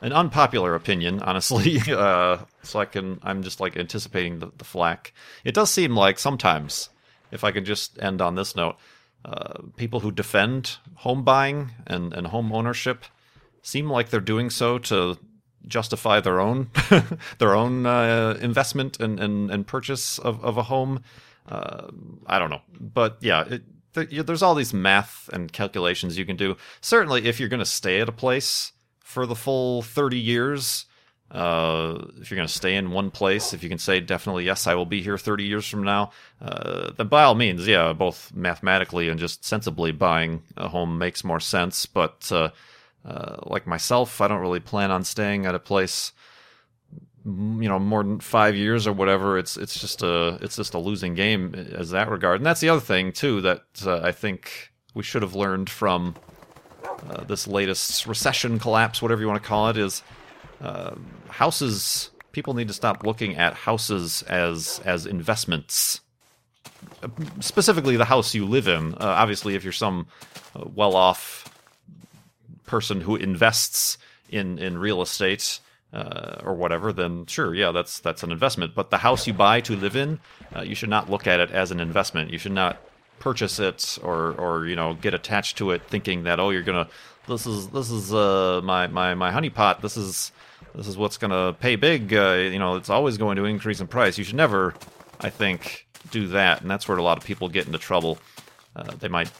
an 0.02 0.12
unpopular 0.12 0.74
opinion, 0.74 1.22
honestly. 1.22 1.80
Uh, 1.88 2.44
so 2.62 2.78
I 2.78 2.84
can 2.84 3.20
I'm 3.22 3.42
just 3.42 3.58
like 3.58 3.78
anticipating 3.78 4.40
the, 4.40 4.52
the 4.58 4.64
flack. 4.64 5.14
It 5.44 5.54
does 5.54 5.70
seem 5.70 5.96
like 5.96 6.18
sometimes, 6.18 6.90
if 7.30 7.42
I 7.42 7.52
can 7.52 7.64
just 7.64 7.98
end 8.02 8.20
on 8.20 8.34
this 8.34 8.54
note, 8.54 8.76
uh, 9.26 9.60
people 9.76 10.00
who 10.00 10.12
defend 10.12 10.78
home 10.96 11.24
buying 11.24 11.72
and, 11.86 12.12
and 12.14 12.28
home 12.28 12.52
ownership 12.52 13.04
seem 13.60 13.90
like 13.90 14.10
they're 14.10 14.20
doing 14.20 14.50
so 14.50 14.78
to 14.78 15.18
justify 15.66 16.20
their 16.20 16.38
own 16.38 16.70
their 17.38 17.56
own 17.56 17.86
uh, 17.86 18.38
investment 18.40 19.00
and, 19.00 19.18
and, 19.18 19.50
and 19.50 19.66
purchase 19.66 20.20
of, 20.20 20.44
of 20.44 20.56
a 20.56 20.62
home. 20.64 21.02
Uh, 21.48 21.88
I 22.26 22.38
don't 22.38 22.50
know, 22.50 22.62
but 22.78 23.18
yeah, 23.20 23.44
it, 23.48 23.62
there's 24.26 24.42
all 24.42 24.54
these 24.54 24.72
math 24.72 25.28
and 25.32 25.52
calculations 25.52 26.16
you 26.16 26.24
can 26.24 26.36
do. 26.36 26.56
Certainly, 26.80 27.26
if 27.26 27.40
you're 27.40 27.48
going 27.48 27.58
to 27.58 27.66
stay 27.66 28.00
at 28.00 28.08
a 28.08 28.12
place 28.12 28.72
for 29.00 29.26
the 29.26 29.34
full 29.34 29.82
30 29.82 30.18
years, 30.18 30.86
uh, 31.30 31.98
if 32.20 32.30
you're 32.30 32.36
going 32.36 32.48
to 32.48 32.52
stay 32.52 32.76
in 32.76 32.90
one 32.90 33.10
place, 33.10 33.52
if 33.52 33.62
you 33.62 33.68
can 33.68 33.78
say 33.78 34.00
definitely 34.00 34.44
yes, 34.44 34.66
I 34.66 34.74
will 34.74 34.86
be 34.86 35.02
here 35.02 35.18
30 35.18 35.44
years 35.44 35.66
from 35.66 35.82
now, 35.82 36.10
uh, 36.40 36.92
then 36.96 37.08
by 37.08 37.24
all 37.24 37.34
means, 37.34 37.66
yeah, 37.66 37.92
both 37.92 38.32
mathematically 38.34 39.08
and 39.08 39.18
just 39.18 39.44
sensibly, 39.44 39.92
buying 39.92 40.42
a 40.56 40.68
home 40.68 40.98
makes 40.98 41.24
more 41.24 41.40
sense. 41.40 41.86
But 41.86 42.30
uh, 42.30 42.50
uh 43.04 43.36
like 43.44 43.66
myself, 43.66 44.20
I 44.20 44.28
don't 44.28 44.40
really 44.40 44.60
plan 44.60 44.90
on 44.90 45.04
staying 45.04 45.46
at 45.46 45.54
a 45.54 45.60
place 45.60 46.12
you 47.26 47.68
know 47.68 47.78
more 47.80 48.04
than 48.04 48.20
five 48.20 48.54
years 48.54 48.86
or 48.86 48.92
whatever 48.92 49.36
it's 49.36 49.56
it's 49.56 49.80
just 49.80 50.00
a 50.02 50.38
it's 50.40 50.54
just 50.54 50.74
a 50.74 50.78
losing 50.78 51.14
game 51.14 51.54
as 51.74 51.90
that 51.90 52.08
regard 52.08 52.36
and 52.36 52.46
that's 52.46 52.60
the 52.60 52.68
other 52.68 52.80
thing 52.80 53.10
too 53.10 53.40
that 53.40 53.64
uh, 53.84 54.00
i 54.00 54.12
think 54.12 54.70
we 54.94 55.02
should 55.02 55.22
have 55.22 55.34
learned 55.34 55.68
from 55.68 56.14
uh, 57.10 57.24
this 57.24 57.48
latest 57.48 58.06
recession 58.06 58.60
collapse 58.60 59.02
whatever 59.02 59.20
you 59.20 59.26
want 59.26 59.42
to 59.42 59.48
call 59.48 59.68
it 59.68 59.76
is 59.76 60.04
uh, 60.60 60.94
houses 61.28 62.10
people 62.32 62.54
need 62.54 62.68
to 62.68 62.74
stop 62.74 63.04
looking 63.04 63.36
at 63.36 63.54
houses 63.54 64.22
as 64.22 64.80
as 64.84 65.06
investments 65.06 66.00
specifically 67.40 67.96
the 67.96 68.04
house 68.04 68.34
you 68.34 68.44
live 68.44 68.68
in 68.68 68.94
uh, 68.94 68.98
obviously 69.00 69.54
if 69.54 69.64
you're 69.64 69.72
some 69.72 70.06
uh, 70.54 70.64
well-off 70.74 71.52
person 72.66 73.00
who 73.00 73.16
invests 73.16 73.98
in 74.28 74.58
in 74.58 74.78
real 74.78 75.00
estate 75.00 75.60
uh, 75.92 76.40
or 76.44 76.54
whatever, 76.54 76.92
then 76.92 77.26
sure, 77.26 77.54
yeah, 77.54 77.72
that's 77.72 78.00
that's 78.00 78.22
an 78.22 78.30
investment. 78.30 78.74
But 78.74 78.90
the 78.90 78.98
house 78.98 79.26
you 79.26 79.32
buy 79.32 79.60
to 79.62 79.76
live 79.76 79.96
in, 79.96 80.20
uh, 80.54 80.62
you 80.62 80.74
should 80.74 80.90
not 80.90 81.10
look 81.10 81.26
at 81.26 81.40
it 81.40 81.50
as 81.50 81.70
an 81.70 81.80
investment. 81.80 82.30
You 82.30 82.38
should 82.38 82.52
not 82.52 82.80
purchase 83.18 83.58
it 83.58 83.98
or 84.02 84.32
or 84.32 84.66
you 84.66 84.76
know 84.76 84.94
get 84.94 85.14
attached 85.14 85.58
to 85.58 85.70
it, 85.70 85.82
thinking 85.88 86.24
that 86.24 86.40
oh 86.40 86.50
you're 86.50 86.62
gonna 86.62 86.88
this 87.26 87.46
is 87.46 87.68
this 87.68 87.90
is 87.90 88.14
uh, 88.14 88.60
my 88.62 88.86
my 88.86 89.14
my 89.14 89.30
honeypot. 89.30 89.80
This 89.80 89.96
is 89.96 90.32
this 90.74 90.86
is 90.86 90.96
what's 90.96 91.16
gonna 91.16 91.52
pay 91.54 91.76
big. 91.76 92.14
Uh, 92.14 92.34
you 92.34 92.58
know, 92.58 92.76
it's 92.76 92.90
always 92.90 93.18
going 93.18 93.36
to 93.36 93.44
increase 93.44 93.80
in 93.80 93.86
price. 93.86 94.18
You 94.18 94.24
should 94.24 94.36
never, 94.36 94.74
I 95.20 95.30
think, 95.30 95.86
do 96.10 96.28
that, 96.28 96.62
and 96.62 96.70
that's 96.70 96.88
where 96.88 96.96
a 96.96 97.02
lot 97.02 97.18
of 97.18 97.24
people 97.24 97.48
get 97.48 97.66
into 97.66 97.78
trouble. 97.78 98.18
Uh, 98.74 98.92
they 98.98 99.08
might 99.08 99.30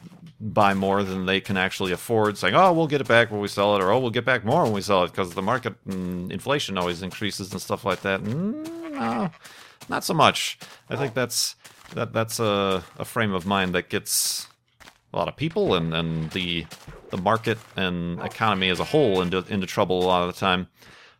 buy 0.41 0.75
more 0.75 1.03
than 1.03 1.27
they 1.27 1.41
can 1.41 1.57
actually 1.57 1.93
afford, 1.93 2.39
saying, 2.39 2.55
"Oh, 2.55 2.73
we'll 2.73 2.87
get 2.87 3.01
it 3.01 3.09
back 3.09 3.31
when 3.31 3.41
we 3.41 3.49
sell 3.49 3.77
it," 3.77 3.83
or 3.83 3.91
"Oh, 3.93 3.99
we'll 3.99 4.11
get 4.11 4.25
back 4.25 4.45
more 4.45 4.65
when 4.65 4.73
we 4.73 4.81
sell 4.81 5.05
it," 5.05 5.12
because 5.12 5.35
the 5.35 5.43
market 5.43 5.75
and 5.87 6.33
inflation 6.33 6.79
always 6.79 7.03
increases 7.03 7.53
and 7.53 7.61
stuff 7.61 7.85
like 7.85 8.01
that. 8.03 8.23
Mm, 8.23 8.93
no, 8.95 9.31
not 9.89 10.05
so 10.05 10.15
much. 10.15 10.59
I 10.89 10.97
think 10.97 11.15
that's 11.15 11.55
that 11.94 12.12
that's 12.12 12.40
a, 12.40 12.85
a 12.99 13.05
frame 13.05 13.33
of 13.33 13.46
mind 13.46 13.75
that 13.75 13.88
gets 13.88 14.49
a 15.12 15.16
lot 15.16 15.29
of 15.29 15.37
people 15.37 15.75
and, 15.75 15.94
and 15.94 16.31
the 16.33 16.66
the 17.11 17.16
market 17.16 17.59
and 17.77 18.20
economy 18.20 18.68
as 18.68 18.81
a 18.81 18.85
whole 18.85 19.22
into 19.22 19.44
into 19.49 19.66
trouble 19.66 20.03
a 20.03 20.07
lot 20.07 20.29
of 20.29 20.35
the 20.35 20.38
time. 20.38 20.68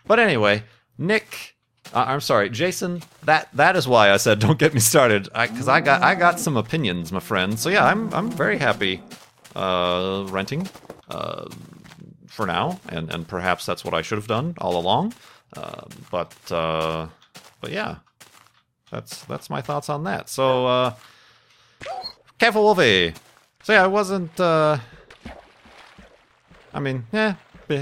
But 0.07 0.19
anyway, 0.19 0.65
Nick 0.99 1.57
uh, 1.93 2.05
I'm 2.09 2.21
sorry, 2.21 2.51
Jason. 2.51 3.03
That 3.25 3.49
that 3.55 3.77
is 3.77 3.87
why 3.87 4.11
I 4.11 4.17
said 4.17 4.39
don't 4.47 4.59
get 4.59 4.75
me 4.75 4.81
started, 4.81 5.25
because 5.25 5.69
I, 5.69 5.77
I, 5.77 5.81
got 5.81 6.03
I 6.03 6.15
got 6.15 6.41
some 6.41 6.57
opinions, 6.57 7.13
my 7.13 7.21
friend. 7.21 7.59
So 7.59 7.69
yeah, 7.69 7.85
I'm 7.85 8.13
I'm 8.13 8.31
very 8.31 8.59
happy 8.59 9.03
uh, 9.55 10.27
renting 10.29 10.69
uh, 11.09 11.49
for 12.27 12.47
now, 12.47 12.81
and 12.89 13.13
and 13.13 13.27
perhaps 13.27 13.67
that's 13.67 13.85
what 13.85 13.95
I 13.95 14.03
should 14.03 14.19
have 14.19 14.29
done 14.29 14.55
all 14.59 14.77
along. 14.77 15.15
Uh, 15.57 15.83
but 16.11 16.53
uh, 16.53 17.07
but 17.61 17.71
yeah, 17.71 17.97
that's 18.91 19.25
that's 19.25 19.51
my 19.51 19.61
thoughts 19.61 19.89
on 19.89 20.05
that. 20.05 20.29
So 20.29 20.67
uh, 20.67 20.95
careful, 22.39 22.63
Wolfie. 22.63 23.15
So 23.63 23.73
yeah, 23.73 23.85
I 23.85 23.89
wasn't. 23.89 24.39
Uh 24.39 24.79
I 26.77 26.81
mean, 26.81 27.07
yeah. 27.11 27.37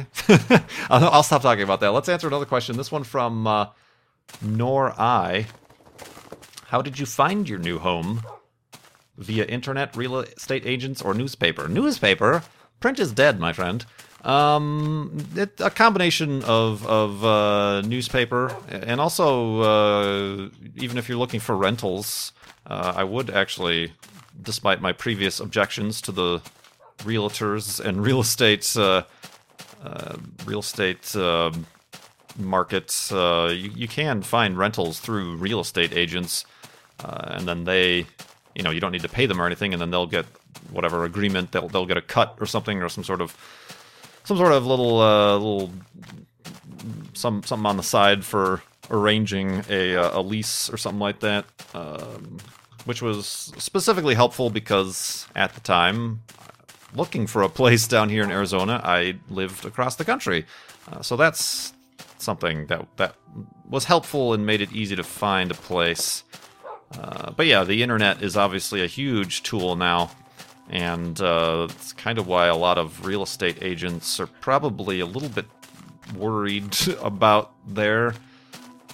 I'll, 0.88 1.08
I'll, 1.08 1.22
stop 1.24 1.42
talking 1.42 1.64
about 1.64 1.80
that. 1.80 1.88
Let's 1.88 2.08
answer 2.08 2.28
another 2.28 2.46
question. 2.46 2.76
This 2.76 2.92
one 2.92 3.02
from 3.02 3.46
uh, 3.46 3.66
nor 4.40 4.98
I. 4.98 5.46
How 6.68 6.80
did 6.80 6.98
you 6.98 7.04
find 7.04 7.48
your 7.48 7.58
new 7.58 7.80
home? 7.80 8.22
Via 9.18 9.44
internet, 9.46 9.96
real 9.96 10.20
estate 10.20 10.64
agents, 10.64 11.02
or 11.02 11.12
newspaper? 11.12 11.68
Newspaper? 11.68 12.44
Print 12.80 13.00
is 13.00 13.12
dead, 13.12 13.40
my 13.40 13.52
friend. 13.52 13.84
Um, 14.24 15.26
it, 15.36 15.60
a 15.60 15.68
combination 15.68 16.42
of 16.44 16.86
of 16.86 17.22
uh, 17.24 17.82
newspaper 17.82 18.56
and 18.70 18.98
also 18.98 19.60
uh, 19.60 20.48
even 20.76 20.96
if 20.96 21.08
you're 21.10 21.18
looking 21.18 21.40
for 21.40 21.54
rentals, 21.54 22.32
uh, 22.66 22.94
I 22.96 23.04
would 23.04 23.28
actually, 23.28 23.92
despite 24.40 24.80
my 24.80 24.92
previous 24.92 25.40
objections 25.40 26.00
to 26.02 26.12
the 26.12 26.40
realtors 27.00 27.80
and 27.80 28.02
real 28.02 28.20
estate 28.20 28.74
uh, 28.76 29.02
uh, 29.84 30.16
real 30.46 30.60
estate 30.60 31.14
um, 31.16 31.66
markets, 32.38 33.12
uh, 33.12 33.52
you, 33.54 33.72
you 33.76 33.88
can 33.88 34.22
find 34.22 34.56
rentals 34.56 35.00
through 35.00 35.36
real 35.36 35.60
estate 35.60 35.94
agents, 35.94 36.46
and 36.98 37.46
then 37.46 37.64
they, 37.64 38.06
you 38.54 38.62
know, 38.62 38.70
you 38.70 38.80
don't 38.80 38.92
need 38.92 39.02
to 39.02 39.08
pay 39.08 39.26
them 39.26 39.38
or 39.38 39.44
anything, 39.44 39.74
and 39.74 39.82
then 39.82 39.90
they'll 39.90 40.06
get 40.06 40.24
whatever 40.70 41.04
agreement 41.04 41.52
they'll 41.52 41.68
they'll 41.68 41.84
get 41.84 41.98
a 41.98 42.02
cut 42.02 42.36
or 42.40 42.46
something 42.46 42.82
or 42.82 42.88
some 42.88 43.04
sort 43.04 43.20
of 43.20 43.36
some 44.24 44.36
sort 44.36 44.52
of 44.52 44.66
little 44.66 45.00
uh, 45.00 45.34
little 45.34 45.70
some 47.14 47.42
something 47.42 47.66
on 47.66 47.76
the 47.76 47.82
side 47.82 48.24
for 48.24 48.62
arranging 48.90 49.62
a 49.68 49.96
uh, 49.96 50.20
a 50.20 50.22
lease 50.22 50.70
or 50.70 50.76
something 50.76 51.00
like 51.00 51.20
that. 51.20 51.44
Um, 51.74 52.38
which 52.84 53.00
was 53.00 53.52
specifically 53.56 54.14
helpful 54.14 54.50
because 54.50 55.26
at 55.34 55.54
the 55.54 55.60
time, 55.60 56.22
looking 56.94 57.26
for 57.26 57.42
a 57.42 57.48
place 57.48 57.88
down 57.88 58.08
here 58.08 58.22
in 58.22 58.30
Arizona, 58.30 58.80
I 58.84 59.16
lived 59.30 59.64
across 59.64 59.96
the 59.96 60.04
country. 60.04 60.44
Uh, 60.90 61.02
so 61.02 61.16
that's 61.16 61.72
something 62.18 62.66
that 62.66 62.86
that 62.96 63.14
was 63.68 63.84
helpful 63.84 64.34
and 64.34 64.44
made 64.46 64.60
it 64.60 64.72
easy 64.72 64.96
to 64.96 65.02
find 65.02 65.50
a 65.50 65.54
place. 65.54 66.24
Uh, 66.98 67.30
but 67.32 67.46
yeah, 67.46 67.64
the 67.64 67.82
internet 67.82 68.22
is 68.22 68.36
obviously 68.36 68.82
a 68.82 68.86
huge 68.86 69.42
tool 69.42 69.76
now. 69.76 70.10
And 70.70 71.20
uh, 71.20 71.68
it's 71.70 71.92
kind 71.92 72.18
of 72.18 72.26
why 72.26 72.46
a 72.46 72.56
lot 72.56 72.78
of 72.78 73.04
real 73.04 73.22
estate 73.22 73.58
agents 73.60 74.18
are 74.18 74.26
probably 74.26 75.00
a 75.00 75.06
little 75.06 75.28
bit 75.28 75.46
worried 76.16 76.76
about 77.02 77.52
their 77.66 78.14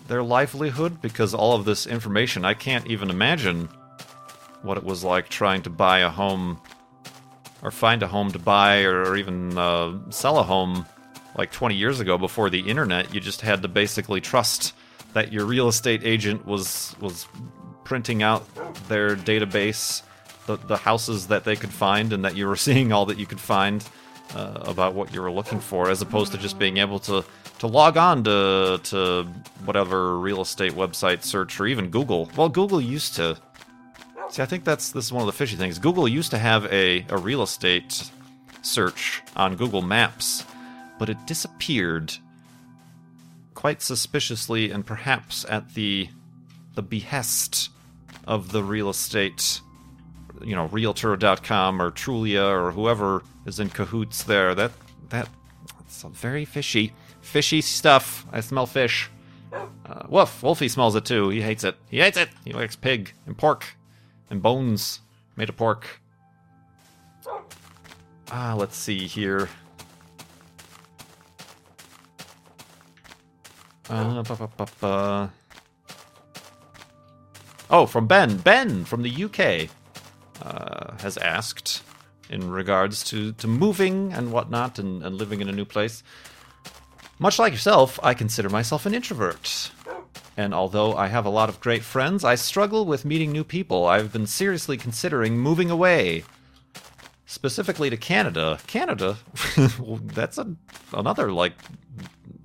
their 0.09 0.23
livelihood 0.25 1.01
because 1.01 1.35
all 1.35 1.55
of 1.55 1.65
this 1.65 1.87
information 1.87 2.45
I 2.45 2.55
can't 2.55 2.85
even 2.89 3.11
imagine 3.11 3.69
what 4.63 4.77
it 4.77 4.83
was 4.83 5.05
like 5.05 5.29
trying 5.29 5.63
to 5.63 5.71
buy 5.71 6.01
a 6.01 6.11
home 6.11 6.61
or 7.63 7.71
find 7.71 8.03
a 8.03 8.09
home 8.09 8.33
to 8.33 8.39
buy 8.39 8.83
or 8.83 9.17
even 9.17 9.57
uh, 9.57 10.11
sell 10.11 10.39
a 10.39 10.43
home 10.43 10.85
like 11.37 11.53
20 11.53 11.77
years 11.77 12.01
ago 12.01 12.19
before 12.19 12.51
the 12.51 12.61
internet. 12.61 13.15
You 13.15 13.21
just 13.21 13.41
had 13.41 13.63
to 13.63 13.69
basically 13.69 14.21
trust 14.21 14.75
that 15.13 15.33
your 15.33 15.45
real 15.45 15.69
estate 15.69 16.03
agent 16.05 16.47
was 16.47 16.95
was 17.01 17.27
printing 17.85 18.23
out 18.23 18.47
their 18.89 19.17
database 19.17 20.03
the, 20.57 20.67
the 20.67 20.77
houses 20.77 21.29
that 21.29 21.45
they 21.45 21.57
could 21.57 21.73
find 21.73 22.13
and 22.13 22.25
that 22.25 22.37
you 22.37 22.47
were 22.47 22.57
seeing 22.69 22.93
all 22.93 23.07
that 23.07 23.19
you 23.19 23.27
could 23.27 23.41
find 23.41 23.85
uh, 24.35 24.61
about 24.63 24.95
what 24.95 25.13
you 25.13 25.21
were 25.21 25.31
looking 25.31 25.61
for 25.61 25.91
as 25.91 26.03
opposed 26.03 26.33
to 26.33 26.39
just 26.39 26.59
being 26.59 26.77
able 26.77 26.99
to 26.99 27.25
to 27.59 27.67
log 27.67 27.97
on 27.97 28.25
to 28.25 28.81
to 28.85 29.25
whatever 29.65 30.19
real 30.19 30.41
estate 30.41 30.73
website 30.73 31.23
search 31.23 31.59
or 31.61 31.67
even 31.67 31.91
Google 31.91 32.31
well 32.37 32.49
Google 32.49 32.81
used 32.81 33.17
to 33.17 33.37
See, 34.31 34.43
I 34.43 34.47
think 34.47 34.63
that's 34.63 34.93
this 34.93 35.07
is 35.07 35.13
one 35.13 35.23
of 35.23 35.27
the 35.27 35.33
fishy 35.33 35.57
things. 35.57 35.81
Google 35.81 36.07
used 36.07 36.31
to 36.31 36.39
have 36.39 36.65
a, 36.67 37.05
a 37.09 37.19
real 37.19 37.43
estate 37.43 38.11
search 38.63 39.23
on 39.35 39.57
Google 39.57 39.83
Maps, 39.83 40.45
but 41.01 41.09
it 41.09 41.27
disappeared 41.27 42.15
quite 43.55 43.83
suspiciously 43.83 44.71
and 44.71 44.87
perhaps 44.87 45.45
at 45.49 45.75
the 45.75 46.09
the 46.77 46.83
behest 46.83 47.71
of 48.27 48.53
the 48.53 48.63
real 48.63 48.89
estate 48.89 49.61
you 50.43 50.55
know, 50.55 50.67
realtor.com 50.67 51.81
or 51.81 51.91
Trulia 51.91 52.51
or 52.51 52.71
whoever 52.73 53.23
is 53.47 53.61
in 53.61 53.69
cahoots 53.71 54.25
there. 54.25 54.55
That 54.55 54.73
that 55.11 55.29
that's 55.79 56.03
very 56.03 56.45
fishy. 56.45 56.93
Fishy 57.21 57.61
stuff. 57.61 58.27
I 58.33 58.41
smell 58.41 58.67
fish. 58.67 59.11
Uh, 59.53 60.07
woof, 60.09 60.43
Wolfie 60.43 60.69
smells 60.69 60.95
it 60.95 61.05
too. 61.05 61.29
He 61.31 61.43
hates 61.43 61.65
it. 61.65 61.77
He 61.91 61.99
hates 61.99 62.17
it. 62.17 62.29
He 62.45 62.53
likes 62.53 62.77
pig 62.77 63.13
and 63.27 63.37
pork 63.37 63.67
and 64.31 64.41
bones 64.41 65.01
made 65.37 65.49
of 65.49 65.57
pork. 65.57 66.01
Ah, 68.31 68.55
let's 68.57 68.77
see 68.77 69.07
here. 69.07 69.49
Uh, 73.89 74.23
ba, 74.23 74.49
ba, 74.57 74.67
ba. 74.81 75.33
Oh, 77.69 77.87
from 77.87 78.07
Ben. 78.07 78.37
Ben 78.37 78.85
from 78.85 79.03
the 79.03 79.25
UK 79.25 79.69
uh, 80.43 80.97
has 80.99 81.17
asked 81.19 81.83
in 82.29 82.51
regards 82.51 83.03
to, 83.05 83.33
to 83.33 83.49
moving 83.49 84.13
and 84.13 84.33
whatnot 84.33 84.79
and, 84.79 85.03
and 85.03 85.17
living 85.17 85.41
in 85.41 85.49
a 85.49 85.53
new 85.53 85.65
place. 85.65 86.03
Much 87.19 87.39
like 87.39 87.53
yourself, 87.53 87.99
I 88.03 88.15
consider 88.15 88.49
myself 88.49 88.87
an 88.87 88.95
introvert. 88.95 89.71
And 90.37 90.55
although 90.55 90.95
I 90.95 91.09
have 91.09 91.27
a 91.27 91.31
lot 91.31 91.49
of 91.51 91.61
great 91.61 91.83
friends, 91.83 92.25
I 92.25 92.35
struggle 92.37 92.87
with 92.87 93.05
meeting 93.05 93.31
new 93.31 93.45
people. 93.45 93.87
I've 93.87 94.13
been 94.13 94.27
seriously 94.27 94.79
considering 94.79 95.37
moving 95.37 95.71
away. 95.71 96.25
Specifically 97.27 97.91
to 97.91 97.97
Canada. 97.97 98.59
Canada? 98.67 99.19
That's 99.87 100.39
a, 100.39 100.55
another, 100.95 101.31
like, 101.31 101.53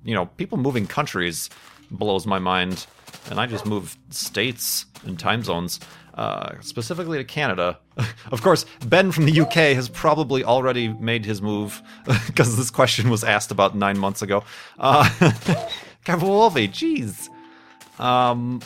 you 0.04 0.14
know, 0.14 0.26
people 0.26 0.58
moving 0.58 0.86
countries 0.86 1.48
blows 1.90 2.26
my 2.26 2.38
mind. 2.38 2.86
And 3.30 3.40
I 3.40 3.46
just 3.46 3.64
move 3.64 3.96
states 4.10 4.84
and 5.04 5.18
time 5.18 5.42
zones. 5.42 5.80
Uh, 6.16 6.58
specifically 6.62 7.18
to 7.18 7.24
Canada. 7.24 7.78
of 8.32 8.40
course, 8.40 8.64
Ben 8.86 9.12
from 9.12 9.26
the 9.26 9.40
UK 9.42 9.76
has 9.76 9.90
probably 9.90 10.42
already 10.42 10.88
made 10.88 11.26
his 11.26 11.42
move 11.42 11.82
because 12.26 12.56
this 12.56 12.70
question 12.70 13.10
was 13.10 13.22
asked 13.22 13.50
about 13.50 13.76
nine 13.76 13.98
months 13.98 14.22
ago. 14.22 14.42
Uh, 14.78 15.04
jeez. 16.06 17.28
Um, 18.00 18.62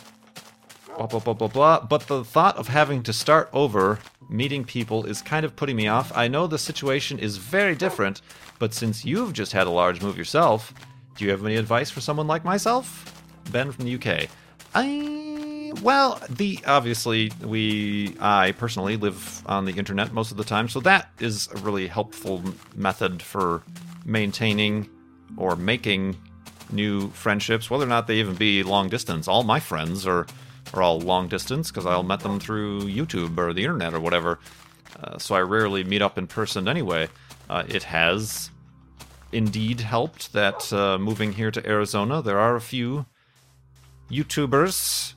blah, 0.95 1.07
blah, 1.07 1.19
blah, 1.19 1.33
blah, 1.33 1.47
blah. 1.49 1.79
But 1.81 2.07
the 2.07 2.23
thought 2.23 2.55
of 2.55 2.69
having 2.69 3.03
to 3.03 3.11
start 3.11 3.49
over 3.51 3.99
meeting 4.29 4.63
people 4.63 5.05
is 5.05 5.21
kind 5.21 5.45
of 5.45 5.53
putting 5.57 5.75
me 5.75 5.87
off. 5.87 6.11
I 6.15 6.29
know 6.29 6.47
the 6.47 6.57
situation 6.57 7.19
is 7.19 7.35
very 7.35 7.75
different, 7.75 8.21
but 8.59 8.73
since 8.73 9.03
you've 9.03 9.33
just 9.33 9.51
had 9.51 9.67
a 9.67 9.71
large 9.71 10.01
move 10.01 10.17
yourself, 10.17 10.73
do 11.17 11.25
you 11.25 11.31
have 11.31 11.45
any 11.45 11.57
advice 11.57 11.89
for 11.89 11.99
someone 11.99 12.27
like 12.27 12.45
myself? 12.45 13.13
Ben 13.51 13.73
from 13.73 13.83
the 13.83 13.95
UK. 13.95 14.29
I 14.73 15.20
well, 15.81 16.21
the 16.29 16.59
obviously 16.65 17.31
we 17.43 18.15
I 18.19 18.51
personally 18.53 18.97
live 18.97 19.43
on 19.45 19.65
the 19.65 19.73
internet 19.73 20.13
most 20.13 20.31
of 20.31 20.37
the 20.37 20.43
time, 20.43 20.67
so 20.67 20.79
that 20.81 21.09
is 21.19 21.47
a 21.53 21.57
really 21.57 21.87
helpful 21.87 22.43
method 22.75 23.21
for 23.21 23.63
maintaining 24.05 24.89
or 25.37 25.55
making 25.55 26.17
new 26.71 27.09
friendships, 27.11 27.69
whether 27.69 27.83
or 27.83 27.87
not 27.87 28.07
they 28.07 28.17
even 28.17 28.35
be 28.35 28.63
long 28.63 28.89
distance. 28.89 29.27
All 29.27 29.43
my 29.43 29.59
friends 29.59 30.05
are 30.05 30.27
are 30.73 30.81
all 30.81 30.99
long 30.99 31.27
distance 31.27 31.69
because 31.69 31.85
I 31.85 32.01
met 32.01 32.21
them 32.21 32.39
through 32.39 32.81
YouTube 32.83 33.37
or 33.37 33.53
the 33.53 33.63
internet 33.63 33.93
or 33.93 33.99
whatever. 33.99 34.39
Uh, 35.01 35.17
so 35.17 35.35
I 35.35 35.41
rarely 35.41 35.83
meet 35.83 36.01
up 36.01 36.17
in 36.17 36.27
person 36.27 36.67
anyway. 36.67 37.07
Uh, 37.49 37.63
it 37.67 37.83
has 37.83 38.51
indeed 39.31 39.79
helped 39.79 40.33
that 40.33 40.71
uh, 40.73 40.97
moving 40.97 41.33
here 41.33 41.51
to 41.51 41.65
Arizona, 41.67 42.21
there 42.21 42.39
are 42.39 42.55
a 42.55 42.61
few 42.61 43.05
YouTubers 44.09 45.13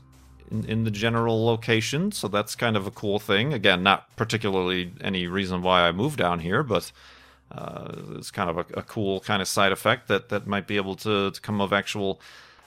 in, 0.62 0.84
the 0.84 0.90
general 0.90 1.44
location, 1.44 2.12
so 2.12 2.28
that's 2.28 2.54
kind 2.54 2.76
of 2.76 2.86
a 2.86 2.90
cool 2.90 3.18
thing. 3.18 3.52
Again, 3.52 3.82
not 3.82 4.14
particularly 4.16 4.92
any 5.00 5.26
reason 5.26 5.62
why 5.62 5.88
I 5.88 5.92
moved 5.92 6.18
down 6.18 6.40
here, 6.40 6.62
but 6.62 6.92
uh, 7.50 7.92
it's 8.16 8.30
kind 8.30 8.50
of 8.50 8.58
a, 8.58 8.78
a, 8.78 8.82
cool 8.82 9.20
kind 9.20 9.42
of 9.42 9.48
side 9.48 9.72
effect 9.72 10.08
that, 10.08 10.28
that 10.28 10.46
might 10.46 10.66
be 10.66 10.76
able 10.76 10.96
to, 10.96 11.30
to 11.30 11.40
come 11.40 11.60
of 11.60 11.72
actual 11.72 12.20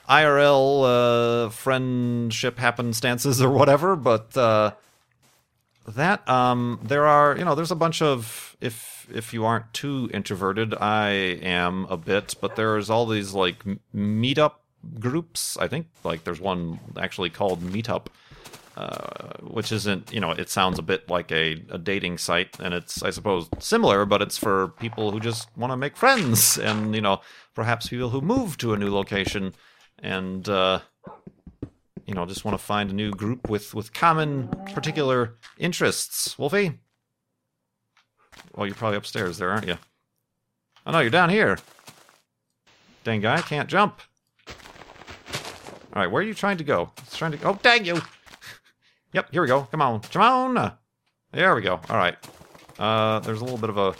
IRL 0.08 1.46
uh, 1.46 1.50
friendship 1.50 2.58
happenstances 2.58 3.42
or 3.42 3.50
whatever. 3.50 3.96
But 3.96 4.36
uh, 4.36 4.72
that 5.86 6.28
um, 6.28 6.80
there 6.82 7.06
are 7.06 7.36
you 7.36 7.44
know 7.44 7.54
there's 7.54 7.70
a 7.70 7.76
bunch 7.76 8.02
of 8.02 8.56
if 8.60 9.06
if 9.12 9.32
you 9.32 9.44
aren't 9.44 9.72
too 9.72 10.10
introverted, 10.12 10.74
I 10.74 11.10
am 11.10 11.86
a 11.90 11.96
bit, 11.96 12.34
but 12.40 12.56
there's 12.56 12.90
all 12.90 13.06
these 13.06 13.32
like 13.32 13.64
meetup 13.94 14.54
groups. 14.98 15.56
I 15.58 15.68
think 15.68 15.86
like 16.04 16.24
there's 16.24 16.40
one 16.40 16.80
actually 16.98 17.30
called 17.30 17.62
Meetup. 17.62 18.06
Uh, 18.76 19.32
which 19.40 19.72
isn't, 19.72 20.12
you 20.12 20.20
know, 20.20 20.30
it 20.30 20.48
sounds 20.48 20.78
a 20.78 20.82
bit 20.82 21.10
like 21.10 21.32
a, 21.32 21.60
a 21.68 21.78
dating 21.78 22.16
site, 22.16 22.60
and 22.60 22.72
it's, 22.72 23.02
I 23.02 23.10
suppose, 23.10 23.48
similar, 23.58 24.04
but 24.04 24.22
it's 24.22 24.38
for 24.38 24.68
people 24.78 25.10
who 25.10 25.18
just 25.18 25.48
want 25.56 25.72
to 25.72 25.76
make 25.76 25.96
friends, 25.96 26.56
and 26.58 26.94
you 26.94 27.00
know, 27.00 27.20
perhaps 27.56 27.88
people 27.88 28.10
who 28.10 28.20
move 28.20 28.56
to 28.58 28.74
a 28.74 28.76
new 28.76 28.88
location, 28.88 29.52
and 29.98 30.48
uh, 30.48 30.78
you 32.06 32.14
know, 32.14 32.24
just 32.24 32.44
want 32.44 32.56
to 32.56 32.64
find 32.64 32.90
a 32.90 32.94
new 32.94 33.10
group 33.10 33.50
with 33.50 33.74
with 33.74 33.92
common 33.92 34.46
particular 34.72 35.34
interests. 35.58 36.38
Wolfie, 36.38 36.78
well, 38.54 38.64
you're 38.64 38.76
probably 38.76 38.98
upstairs 38.98 39.38
there, 39.38 39.50
aren't 39.50 39.66
you? 39.66 39.78
Oh 40.86 40.92
no, 40.92 41.00
you're 41.00 41.10
down 41.10 41.30
here. 41.30 41.58
Dang 43.02 43.20
guy, 43.22 43.40
can't 43.42 43.68
jump. 43.68 44.02
All 45.92 46.02
right, 46.02 46.10
where 46.10 46.22
are 46.22 46.26
you 46.26 46.34
trying 46.34 46.58
to 46.58 46.64
go? 46.64 46.92
It's 46.98 47.16
trying 47.16 47.32
to. 47.32 47.42
Oh, 47.44 47.58
dang 47.62 47.84
you! 47.84 48.00
Yep, 49.14 49.32
here 49.32 49.40
we 49.40 49.48
go. 49.48 49.62
Come 49.62 49.80
on. 49.80 50.00
Come 50.00 50.20
on! 50.20 50.72
There 51.32 51.54
we 51.54 51.62
go. 51.62 51.80
All 51.88 51.96
right. 51.96 52.14
Uh, 52.78 53.20
there's 53.20 53.40
a 53.40 53.44
little 53.44 53.58
bit 53.58 53.70
of 53.70 53.78
a 53.78 53.94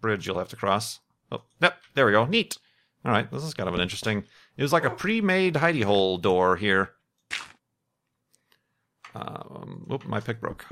bridge 0.00 0.26
you'll 0.26 0.38
have 0.38 0.48
to 0.48 0.56
cross. 0.56 0.98
Oh, 1.30 1.40
yep, 1.60 1.76
there 1.94 2.04
we 2.04 2.12
go. 2.12 2.26
Neat. 2.26 2.58
All 3.04 3.12
right, 3.12 3.30
this 3.30 3.42
is 3.42 3.54
kind 3.54 3.68
of 3.68 3.74
an 3.74 3.80
interesting... 3.80 4.24
It 4.56 4.62
was 4.62 4.72
like 4.72 4.84
a 4.84 4.90
pre-made 4.90 5.54
hidey 5.54 5.82
hole 5.82 6.18
door 6.18 6.56
here. 6.56 6.90
Um, 9.14 9.86
oop, 9.90 10.04
my 10.04 10.20
pick 10.20 10.40
broke. 10.40 10.66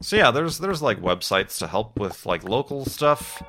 So 0.00 0.16
yeah, 0.16 0.30
there's 0.30 0.58
there's 0.58 0.82
like 0.82 1.00
websites 1.00 1.58
to 1.58 1.66
help 1.66 1.98
with 1.98 2.26
like 2.26 2.44
local 2.44 2.84
stuff. 2.84 3.42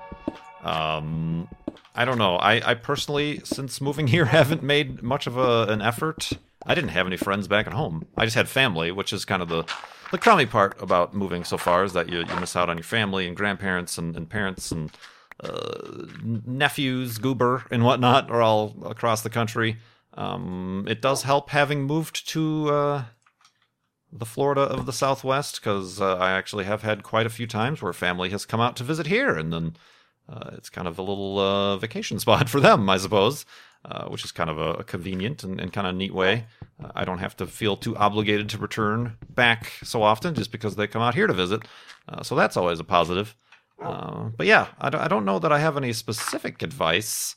Um, 0.63 1.47
I 1.95 2.06
don't 2.06 2.17
know. 2.17 2.38
I, 2.38 2.71
I 2.71 2.74
personally, 2.74 3.41
since 3.43 3.82
moving 3.82 4.07
here, 4.16 4.26
haven't 4.26 4.64
made 4.64 5.03
much 5.03 5.28
of 5.28 5.38
a, 5.38 5.66
an 5.70 5.82
effort 5.82 6.32
I 6.66 6.76
didn't 6.76 6.91
have 6.91 7.07
any 7.07 7.18
friends 7.18 7.47
back 7.47 7.68
at 7.68 7.74
home. 7.74 8.05
I 8.18 8.26
just 8.26 8.36
had 8.36 8.47
family, 8.47 8.91
which 8.91 9.11
is 9.14 9.26
kind 9.26 9.41
of 9.41 9.49
the 9.49 9.66
the 10.11 10.18
crummy 10.20 10.45
part 10.45 10.80
about 10.80 11.16
moving 11.16 11.43
so 11.43 11.57
far 11.57 11.84
is 11.84 11.93
that 11.93 12.07
you, 12.07 12.20
you 12.20 12.39
miss 12.39 12.55
out 12.55 12.70
on 12.70 12.78
your 12.78 12.84
family 12.84 13.28
and 13.28 13.36
grandparents 13.36 13.97
and, 13.97 14.16
and 14.16 14.30
parents 14.30 14.72
and 14.72 14.91
uh, 15.43 16.05
nephews, 16.45 17.18
goober 17.18 17.66
and 17.72 17.84
whatnot 17.84 18.30
are 18.30 18.41
all 18.41 18.76
across 18.86 19.24
the 19.24 19.30
country. 19.32 19.78
Um, 20.14 20.86
it 20.88 21.01
does 21.01 21.24
help 21.24 21.49
having 21.49 21.86
moved 21.86 22.30
to 22.30 22.70
uh, 22.70 23.03
the 24.11 24.26
Florida 24.26 24.61
of 24.61 24.86
the 24.86 24.93
Southwest 24.93 25.59
because 25.59 25.99
uh, 25.99 26.16
I 26.18 26.32
actually 26.32 26.66
have 26.66 26.84
had 26.84 27.01
quite 27.01 27.26
a 27.26 27.32
few 27.32 27.47
times 27.47 27.82
where 27.82 27.91
family 27.91 28.30
has 28.30 28.45
come 28.45 28.61
out 28.61 28.76
to 28.76 28.84
visit 28.84 29.07
here 29.07 29.36
and 29.36 29.51
then 29.51 29.76
uh, 30.30 30.51
it's 30.53 30.69
kind 30.69 30.88
of 30.88 30.97
a 30.97 31.01
little 31.01 31.39
uh, 31.39 31.78
vacation 31.78 32.19
spot 32.19 32.49
for 32.49 32.59
them, 32.59 32.89
I 32.89 32.97
suppose, 32.97 33.45
uh, 33.86 34.07
which 34.07 34.24
is 34.24 34.32
kind 34.32 34.49
of 34.49 34.57
a, 34.57 34.74
a 34.76 34.84
convenient 34.84 35.43
and, 35.43 35.59
and, 35.59 35.74
kind 35.74 35.86
of 35.88 35.95
neat 35.95 36.13
way. 36.13 36.45
Uh, 36.82 36.91
I 36.95 37.05
don't 37.05 37.17
have 37.19 37.36
to 37.38 37.47
feel 37.47 37.76
too 37.76 37.95
obligated 37.97 38.49
to 38.49 38.57
return 38.57 39.17
back 39.30 39.74
so 39.84 40.01
often 40.01 40.36
just 40.36 40.51
because 40.51 40.76
they 40.76 40.88
come 40.88 41.01
out 41.01 41.15
here 41.15 41.28
to 41.28 41.34
visit. 41.34 41.63
Uh, 42.07 42.24
so 42.24 42.36
that's 42.36 42.57
always 42.57 42.80
a 42.80 42.84
positive. 42.84 43.36
Uh, 43.82 44.30
but 44.38 44.47
yeah, 44.47 44.67
I 44.80 44.89
don't, 44.89 45.26
know 45.26 45.39
that 45.39 45.51
I 45.51 45.59
have 45.59 45.76
any 45.76 45.91
specific 45.91 46.61
advice 46.61 47.36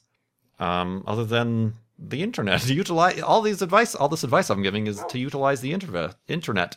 um, 0.60 1.02
other 1.06 1.24
than 1.24 1.74
the 1.98 2.22
internet. 2.22 2.60
To 2.66 2.74
utilize 2.74 3.20
all 3.20 3.42
these 3.42 3.62
advice, 3.62 3.94
all 3.94 4.08
this 4.08 4.22
advice 4.22 4.48
I'm 4.48 4.62
giving 4.62 4.86
is 4.86 5.02
to 5.08 5.18
utilize 5.18 5.60
the 5.60 5.72
internet, 5.72 6.14
internet, 6.28 6.76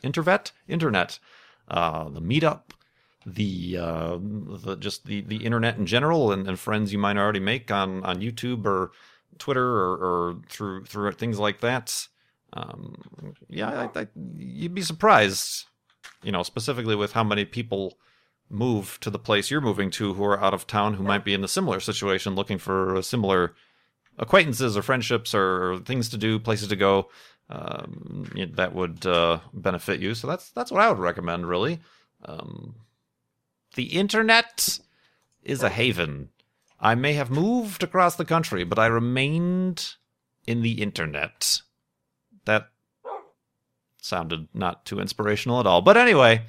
internet, 0.68 1.20
uh, 1.68 2.10
the 2.10 2.22
meetup, 2.22 2.62
the, 3.34 3.78
uh, 3.78 4.18
the 4.20 4.76
just 4.80 5.06
the, 5.06 5.22
the 5.22 5.46
internet 5.46 5.78
in 5.78 5.86
general, 5.86 6.32
and, 6.32 6.48
and, 6.48 6.60
friends 6.60 6.92
you 6.92 7.00
might 7.00 7.18
already 7.18 7.40
make 7.40 7.72
on, 7.72 8.04
on 8.04 8.22
YouTube 8.22 8.66
or 8.66 8.92
Twitter 9.38 9.66
or, 9.66 9.96
or 9.96 10.36
through 10.50 10.86
through 10.86 11.12
things 11.14 11.40
like 11.40 11.62
that. 11.62 12.08
Um, 12.54 12.96
yeah, 13.48 13.90
I, 13.96 14.00
I, 14.00 14.08
you'd 14.38 14.74
be 14.74 14.82
surprised, 14.82 15.66
you 16.24 16.32
know, 16.32 16.44
specifically 16.44 16.96
with 16.96 17.14
how 17.14 17.24
many 17.24 17.46
people 17.46 17.98
move 18.50 19.00
to 19.02 19.10
the 19.10 19.20
place 19.20 19.52
you're 19.52 19.62
moving 19.62 19.92
to 19.92 20.14
who 20.16 20.26
are 20.26 20.44
out 20.44 20.54
of 20.56 20.66
town 20.66 20.96
who 20.96 21.04
might 21.04 21.24
be 21.24 21.36
in 21.36 21.44
a 21.44 21.48
similar 21.48 21.80
situation 21.80 22.34
looking 22.34 22.58
for 22.58 23.00
similar 23.04 23.54
acquaintances 24.18 24.76
or 24.76 24.82
friendships 24.82 25.36
or 25.36 25.80
things 25.86 26.10
to 26.10 26.18
do, 26.18 26.40
places 26.40 26.68
to 26.68 26.76
go 26.76 27.10
um, 27.50 28.30
that 28.56 28.74
would 28.74 29.06
uh, 29.06 29.40
benefit 29.54 30.00
you. 30.00 30.14
So 30.14 30.28
that's 30.28 30.52
that's 30.52 30.72
what 30.72 30.82
I 30.82 30.90
would 30.90 31.00
recommend, 31.00 31.48
really. 31.48 31.80
Um, 32.26 32.76
the 33.80 33.98
internet 33.98 34.78
is 35.42 35.64
a 35.64 35.70
haven. 35.70 36.28
I 36.82 36.96
may 36.96 37.14
have 37.14 37.32
moved 37.32 37.82
across 37.82 38.18
the 38.18 38.26
country, 38.26 38.66
but 38.66 38.78
I 38.78 38.88
remained 38.88 39.96
in 40.46 40.62
the 40.64 40.82
internet. 40.82 41.62
That 42.44 42.72
sounded 44.02 44.50
not 44.54 44.86
too 44.86 45.00
inspirational 45.00 45.62
at 45.62 45.66
all. 45.66 45.82
But 45.82 45.96
anyway, 45.96 46.42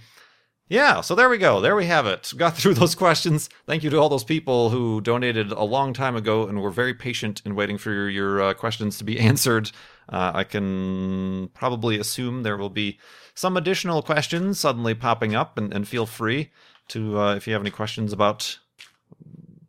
yeah, 0.66 1.02
so 1.02 1.14
there 1.14 1.28
we 1.28 1.38
go. 1.38 1.60
There 1.60 1.76
we 1.76 1.86
have 1.86 2.04
it. 2.04 2.32
Got 2.36 2.56
through 2.56 2.74
those 2.80 2.96
questions. 2.96 3.48
Thank 3.64 3.84
you 3.84 3.90
to 3.90 3.98
all 4.00 4.08
those 4.08 4.24
people 4.24 4.70
who 4.70 5.00
donated 5.00 5.52
a 5.52 5.62
long 5.62 5.92
time 5.92 6.16
ago 6.16 6.48
and 6.48 6.60
were 6.60 6.72
very 6.72 6.94
patient 6.94 7.42
in 7.44 7.54
waiting 7.54 7.78
for 7.78 7.92
your, 7.92 8.10
your 8.10 8.42
uh, 8.42 8.54
questions 8.54 8.98
to 8.98 9.04
be 9.04 9.20
answered. 9.30 9.70
Uh, 10.08 10.32
I 10.34 10.42
can 10.42 11.48
probably 11.54 11.96
assume 11.96 12.42
there 12.42 12.56
will 12.56 12.70
be 12.70 12.98
some 13.34 13.56
additional 13.56 14.02
questions 14.02 14.58
suddenly 14.58 14.94
popping 14.94 15.36
up, 15.36 15.56
and, 15.56 15.72
and 15.72 15.86
feel 15.86 16.06
free 16.06 16.50
to, 16.90 17.18
uh, 17.18 17.34
if 17.34 17.46
you 17.46 17.52
have 17.52 17.62
any 17.62 17.70
questions 17.70 18.12
about, 18.12 18.58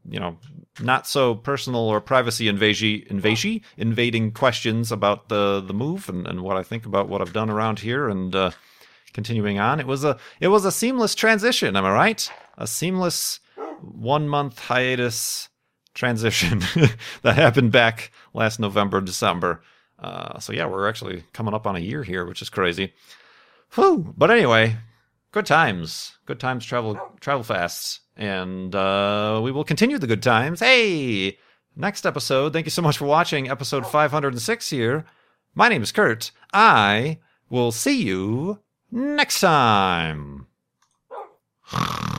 you 0.10 0.20
know, 0.20 0.38
not 0.80 1.08
so 1.08 1.36
personal 1.36 1.82
or 1.82 2.02
privacy 2.02 2.48
invasion 2.48 3.62
invading 3.78 4.32
questions 4.32 4.92
about 4.92 5.30
the, 5.30 5.62
the 5.66 5.74
move 5.74 6.10
and, 6.10 6.28
and 6.28 6.42
what 6.42 6.58
I 6.58 6.64
think 6.64 6.86
about 6.86 7.10
what 7.10 7.22
I've 7.22 7.34
done 7.34 7.50
around 7.50 7.80
here 7.80 8.10
and, 8.10 8.36
uh, 8.36 8.52
continuing 9.14 9.60
on. 9.60 9.80
It 9.80 9.88
was 9.88 10.04
a 10.04 10.18
it 10.40 10.48
was 10.48 10.66
a 10.66 10.72
seamless 10.72 11.16
transition. 11.16 11.76
Am 11.76 11.86
I 11.86 11.92
right? 11.92 12.32
A 12.58 12.68
seamless 12.68 13.40
one 13.82 14.28
month 14.28 14.60
hiatus 14.60 15.50
transition 15.94 16.60
that 17.22 17.36
happened 17.36 17.72
back 17.72 18.12
last 18.34 18.60
November, 18.60 19.02
December. 19.02 19.62
Uh, 20.00 20.40
so 20.40 20.54
yeah, 20.54 20.66
we're 20.66 20.88
actually 20.88 21.24
coming 21.34 21.54
up 21.54 21.68
on 21.68 21.76
a 21.76 21.80
year 21.80 22.04
here, 22.04 22.26
which 22.26 22.42
is 22.42 22.50
crazy. 22.50 22.94
Whew. 23.76 24.14
But 24.18 24.32
anyway, 24.32 24.78
good 25.32 25.46
times. 25.46 26.18
Good 26.26 26.40
times 26.40 26.66
travel 26.66 27.00
travel 27.20 27.44
fast, 27.44 28.02
and 28.16 28.74
uh, 28.76 29.40
we 29.44 29.52
will 29.52 29.64
continue 29.64 29.98
the 29.98 30.08
good 30.08 30.24
times. 30.24 30.60
Hey, 30.60 31.38
next 31.76 32.06
episode. 32.06 32.54
Thank 32.54 32.66
you 32.66 32.72
so 32.72 32.82
much 32.82 32.98
for 32.98 33.06
watching 33.06 33.50
episode 33.50 33.88
506 33.88 34.70
here. 34.70 35.06
My 35.56 35.70
name 35.70 35.84
is 35.84 35.92
Kurt. 35.92 36.32
I 36.54 37.20
will 37.50 37.72
see 37.72 38.02
you 38.02 38.60
next 38.92 39.40
time. 39.40 40.48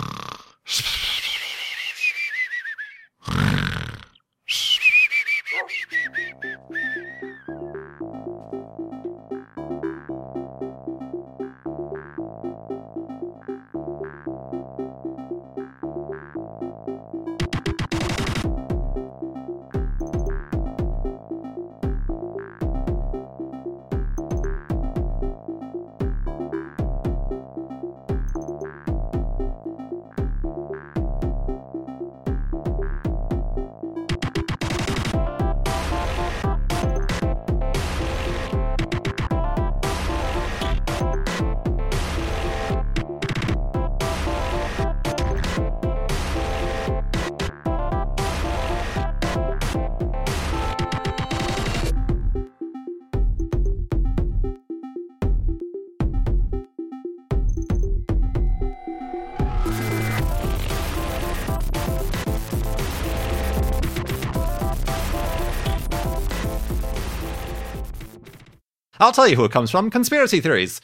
I'll 69.03 69.11
tell 69.11 69.27
you 69.27 69.35
who 69.35 69.45
it 69.45 69.51
comes 69.51 69.69
from 69.73 69.91
conspiracy 69.91 70.41
theories. 70.41 70.81